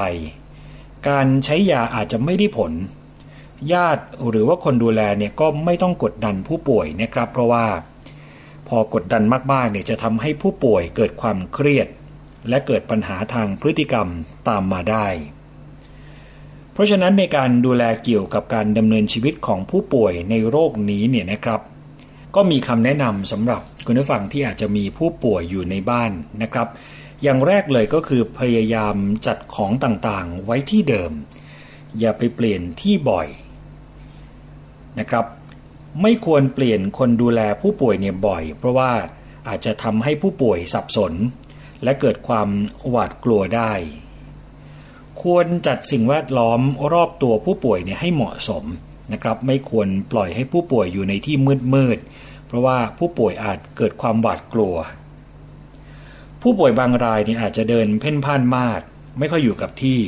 [1.09, 2.73] การใช้ยาอาจจะไม่ได้ผล
[3.73, 7.67] ญาติหรือว่าคนดูแลเนี่ยก็ไม่ต้องกดดันผู้ป่วยนะครับ เพราะว่า
[8.69, 9.23] พอกดดัน
[9.53, 11.89] มากๆเนี่ยจะทำให้ผู้ป่วยเกิดความเครียด
[12.49, 14.09] และเกิดปัญหาทางพฤติกรรม
[14.49, 15.07] ตามมาได้
[16.75, 21.61] เพราะฉะนั้นในการดูแลเกี่ยวกับการดำเนินชีวิตของผู้ป่วยในโรคนี้เนี่ยนะครับ
[22.35, 26.13] ก็มีคำแนะนำสำหรับคุณผู้ฟังที่อาจจะมีผู้ป่วยอยู่ในบ้าน
[26.43, 26.69] นะครับ
[27.23, 28.97] อย่างแรกเลยก็คือพยายาม
[29.27, 31.13] จัดของต่างๆไว้ที่เดิม
[31.99, 33.29] อย่าไปเปลี่ยนที่บ่อย
[34.99, 35.25] นะครับ
[36.03, 38.93] ไม่ควรเปลี่ยนคนดูแลผู้ป่วยเนี่ยบ่อย เพราะว่า
[39.49, 41.13] อาจจะทำให้ผู้ป่วยสับสน
[41.83, 42.49] และเกิดความ
[42.89, 43.73] หวาดกลัวได้
[45.25, 46.61] ควรจัดสิ่งแวดล้อม
[46.93, 48.65] รอบตัวผู้ป่วยเนี่ยให้เหมาะสม
[49.13, 51.99] นะครับไม่ควรปล่อยให้ผู้ป่วยอยู่ในที่มืดมืด
[52.47, 54.77] เพราะว่าผู้ป่วยอาจเกิดความหวาดกลัว
[56.43, 58.81] ผู้ป่วยบางรายเนี่ยอาจจะเดินเพ่นพ่านมาก
[59.19, 60.01] ไม่ค่อยอยู่กับที่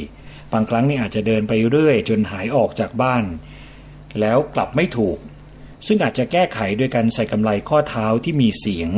[0.53, 3.25] บางครั้งเนี่ยอาจจะเดินไปเรื่อย จนหายออกจากบ้าน
[4.21, 5.19] แล้วกลับไม่ถูก
[5.87, 8.91] ซึ่งอาจจะแก้ไขด้วยการใส่กำไลข้อเท้าที่มีเสียง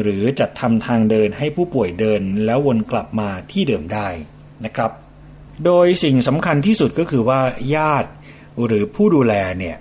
[0.00, 4.08] หรือจัดทำทางเดินให้ผู้ป่วยเดินแล้ววนกลับมาที่เดิมได้
[4.64, 4.92] นะครับ
[5.64, 7.40] โดยสิ่งสำคัญที่สุดก็คือว่า
[7.74, 8.10] ญาติ
[8.64, 9.76] หรือผู้ดูแลเนี่ย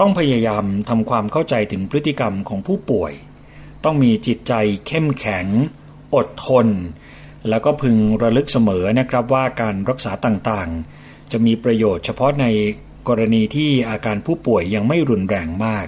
[0.00, 3.12] ต้องพยายามทำความเข้าใจถึงพฤติกรรมของผู้ป่วย
[3.84, 4.52] ต้องมีจิตใจ
[4.86, 5.46] เข้มแข็ง
[6.14, 6.66] อดทน
[7.48, 12.46] แล้วก็พึงระลึกเสมอนะครับว่าการรักษาต่างๆ จะมีประโยชน์เฉพาะใน
[13.08, 15.86] กรณีที่อาการผู้ป่วยยังไม่รุนแรงมาก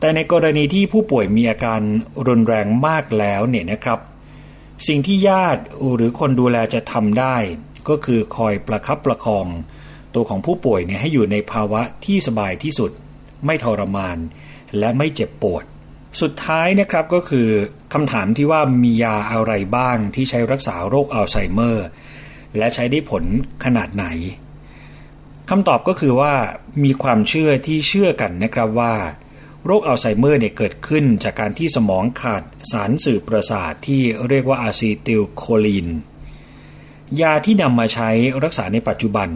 [0.00, 1.80] แต่ในกรณีที่ผู้ป่วยมีอาการ
[2.28, 4.00] รุนแรงมากแล้วเนี่ยนะครับ
[4.86, 5.62] สิ่งที่ญาติ
[5.94, 7.36] หรือคนดูแลจะทำได้
[7.88, 9.46] ก็คือคอยประคับประคอง
[10.14, 12.90] ตัวของผู้ป่วยเนี่ยให้อยู่ในภาวะที่สบายที่สุด
[13.46, 14.18] ไม่ทรมาน
[14.78, 15.64] และไม่เจ็บปวด
[16.20, 17.48] สุดท้ายนะครับก็คือ
[17.92, 21.86] คำถามที่ว่ามียาอะไรบ้างที่ใช้รักษาโรคอัลไซเมอร์
[22.56, 23.24] และใช้ได้ผล
[23.64, 24.06] ขนาดไหน
[25.50, 26.34] คำตอบก็คือว่า
[26.84, 28.94] มีความเชื่อที่เชื่อกันนะครับว่า
[29.66, 35.88] โรคอัลไซเมอร์เนี่ยเกิดขึ้นจากการที่สมองขาดสารสื่อประสาทที่เรียกว่าอะซิติลโคลีน
[37.22, 38.10] ยาที่นำมาใช้
[38.44, 39.28] รักษาในปัจจุบัน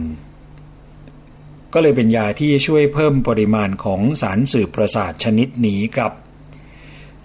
[1.73, 6.11] ก็เลยเป็นยาที่ช่วยเพิ่มปริมาณของสารสื่อประสาทชนิดนี้ครับ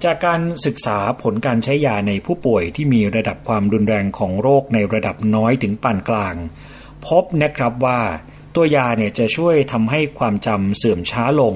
[0.05, 6.35] จากการศึกษาผลการใช้ยาในผู้ป่วยที่มีระดับความรุนแรงของโรคในระดับน้อยถึงปานกลาง
[7.07, 8.01] พบนะครับว่า
[8.55, 11.55] ตัวยาเนี่ยจะช่วยทำให้ความจำเสื่อมช้าลง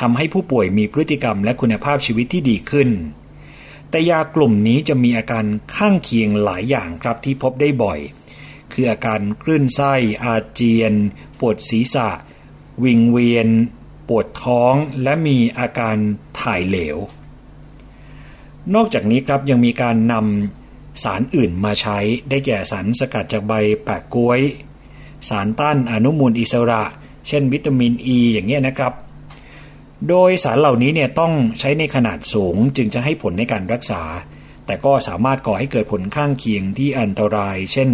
[0.00, 2.88] ทำให้ผู้ป่วยมีพฤติกรรมและคุณภาพชีวิตที่ดีขึ้น
[3.90, 5.44] แต่ยากลุ่มนี้จะมีอาการ
[5.76, 8.00] ข้างเคียงหลายอย่างครับที่พบได้บ่อย
[8.72, 10.92] คืออาการคลื่นไส้ อาเจียน
[11.38, 12.08] ปวดศีรษะ
[12.84, 13.48] วิงเวียน
[14.08, 15.96] ปวดท้อง และมีอาการ
[16.40, 16.98] ถ่ายเหลว
[18.74, 23.52] นอกจากนี้ครับยังมีการนำสารอื่นมาใช้ได้แก่สารสกัดจากใบ
[23.84, 24.40] แปะกล้วย
[25.28, 26.82] สารต้านอนุมูลอิสระ
[27.28, 28.92] เช่นวิตามินอ e ีอย่างเงี้ยนะครับ
[30.08, 34.02] โดยสารเหล่านี้เนี่ยต้องใช้ในขนาดสูงจึงจะให้ผลในการรักษา
[34.66, 37.90] แต่ก็สามารถก่อให้เกิดผลข้างเคียงที่อันตราย เช่น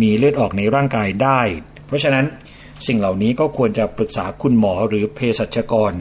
[0.00, 1.40] มีเลือดออกในร่างกายได้
[1.86, 2.26] เพราะฉะนั้น
[2.86, 5.92] สิ่งเหล่านี้ก็ควรจะปรึกษาคุณหมอหรือเภสัชกร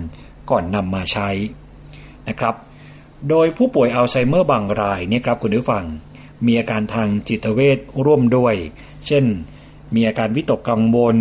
[0.49, 1.29] ก่อนนำมาใช้
[2.27, 2.55] นะครับ
[3.29, 5.85] โดยผู้ป่วยอัลไซเมอร์บางรายเนี่ยครับคุณผู้ฟัง
[6.45, 8.55] มีอาการทางจิตเวชร่วมด้วย
[9.07, 9.25] เช่น
[9.95, 11.17] มีอาการวิตกกังวล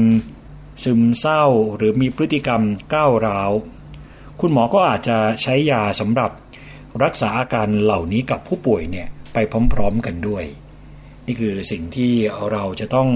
[0.85, 1.45] ซึมเศร้า
[1.77, 2.63] หรือมีพฤติกรรม
[2.95, 3.51] ก้าวร้าว
[4.41, 6.31] คุณหมอก็อาจจะใช้ยาสำหรับ
[7.03, 9.39] รักษาอาการเหล่านี้กับผู้ป่วยเนี่ยไป
[9.73, 10.45] พร้อมๆกันด้วย
[11.27, 12.13] นี่คือสิ่งที่
[12.53, 13.09] เราจะต้อง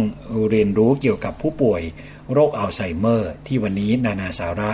[0.50, 1.82] เรียนรู้เกี่ยวกับผู้ป่วย
[2.32, 4.70] โรคอัลไซเมอร์ ที่วันนี้นานาสาระ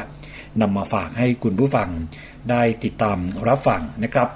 [0.61, 1.89] นำมาฝากให้คุณผู้ฟัง
[2.51, 4.29] ได้ติดตามรับฟังนะครับ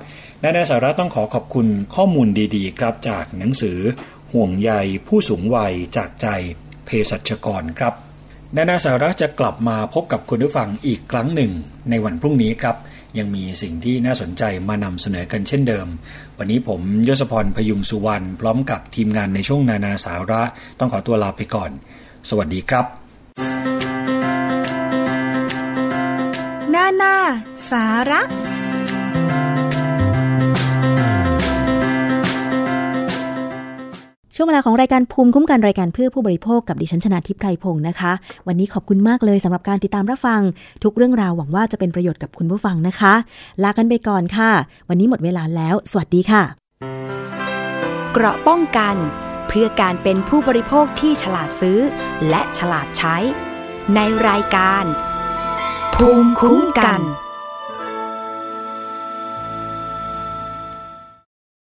[0.42, 3.78] นานาสาระต้องขอขอบคุณข้อมูลดีๆ ครับจากหนังสือ
[4.32, 4.70] ห่วงใย
[5.06, 6.26] ผู้สูงวัยจากใจ
[6.84, 7.94] เภสัชกรครับ
[8.56, 11.52] นานาสาระจะกลับมาพบกับคุณผู้ฟังอีกครั้งหนึ่ง
[11.90, 12.76] ในวันพรุ่งนี้ครับ
[13.18, 15.86] ยังมีสิ่งที่น่าสนใจมานำเสนอกันเช่นเดิม
[16.38, 20.42] วันนี้ผมยศพรพยุงสุวรรณพร้อมกับทีมงานในช่วงนานาสาระ
[20.78, 21.70] ต้องขอตัวลาไปก่อน
[22.28, 22.86] สวัสดีครับ
[26.74, 27.14] นานา
[27.70, 28.20] สาระ
[34.36, 38.12] ช่วงเวลาของรายการภูมิคุ้มกันรายการเพื่อผู้บริโภคกับดิฉันชนะทิพไพรพงศ์นะคะ
[38.46, 40.40] วันนี้ขอบคุณมากเลยสำหรับการติดตามรับฟัง
[40.82, 43.14] ทุกเรื่องราวหวังว่าจะเป็นประโยชน์กับคุณผู้ฟังนะคะ
[43.62, 44.50] ลากันไปก่อนค่ะ
[44.88, 46.42] วันนี้หมดเวลาแล้ว สวัสดีค่ะ
[48.12, 48.94] เกราะป้องกัน
[49.48, 51.78] เพื่อการเป็นผู้บริโภคที่ฉลาดซื้อ
[52.28, 53.16] และฉลาดใช้
[53.94, 54.84] ในรายการ
[55.94, 57.00] ภูมิคุ้มกัน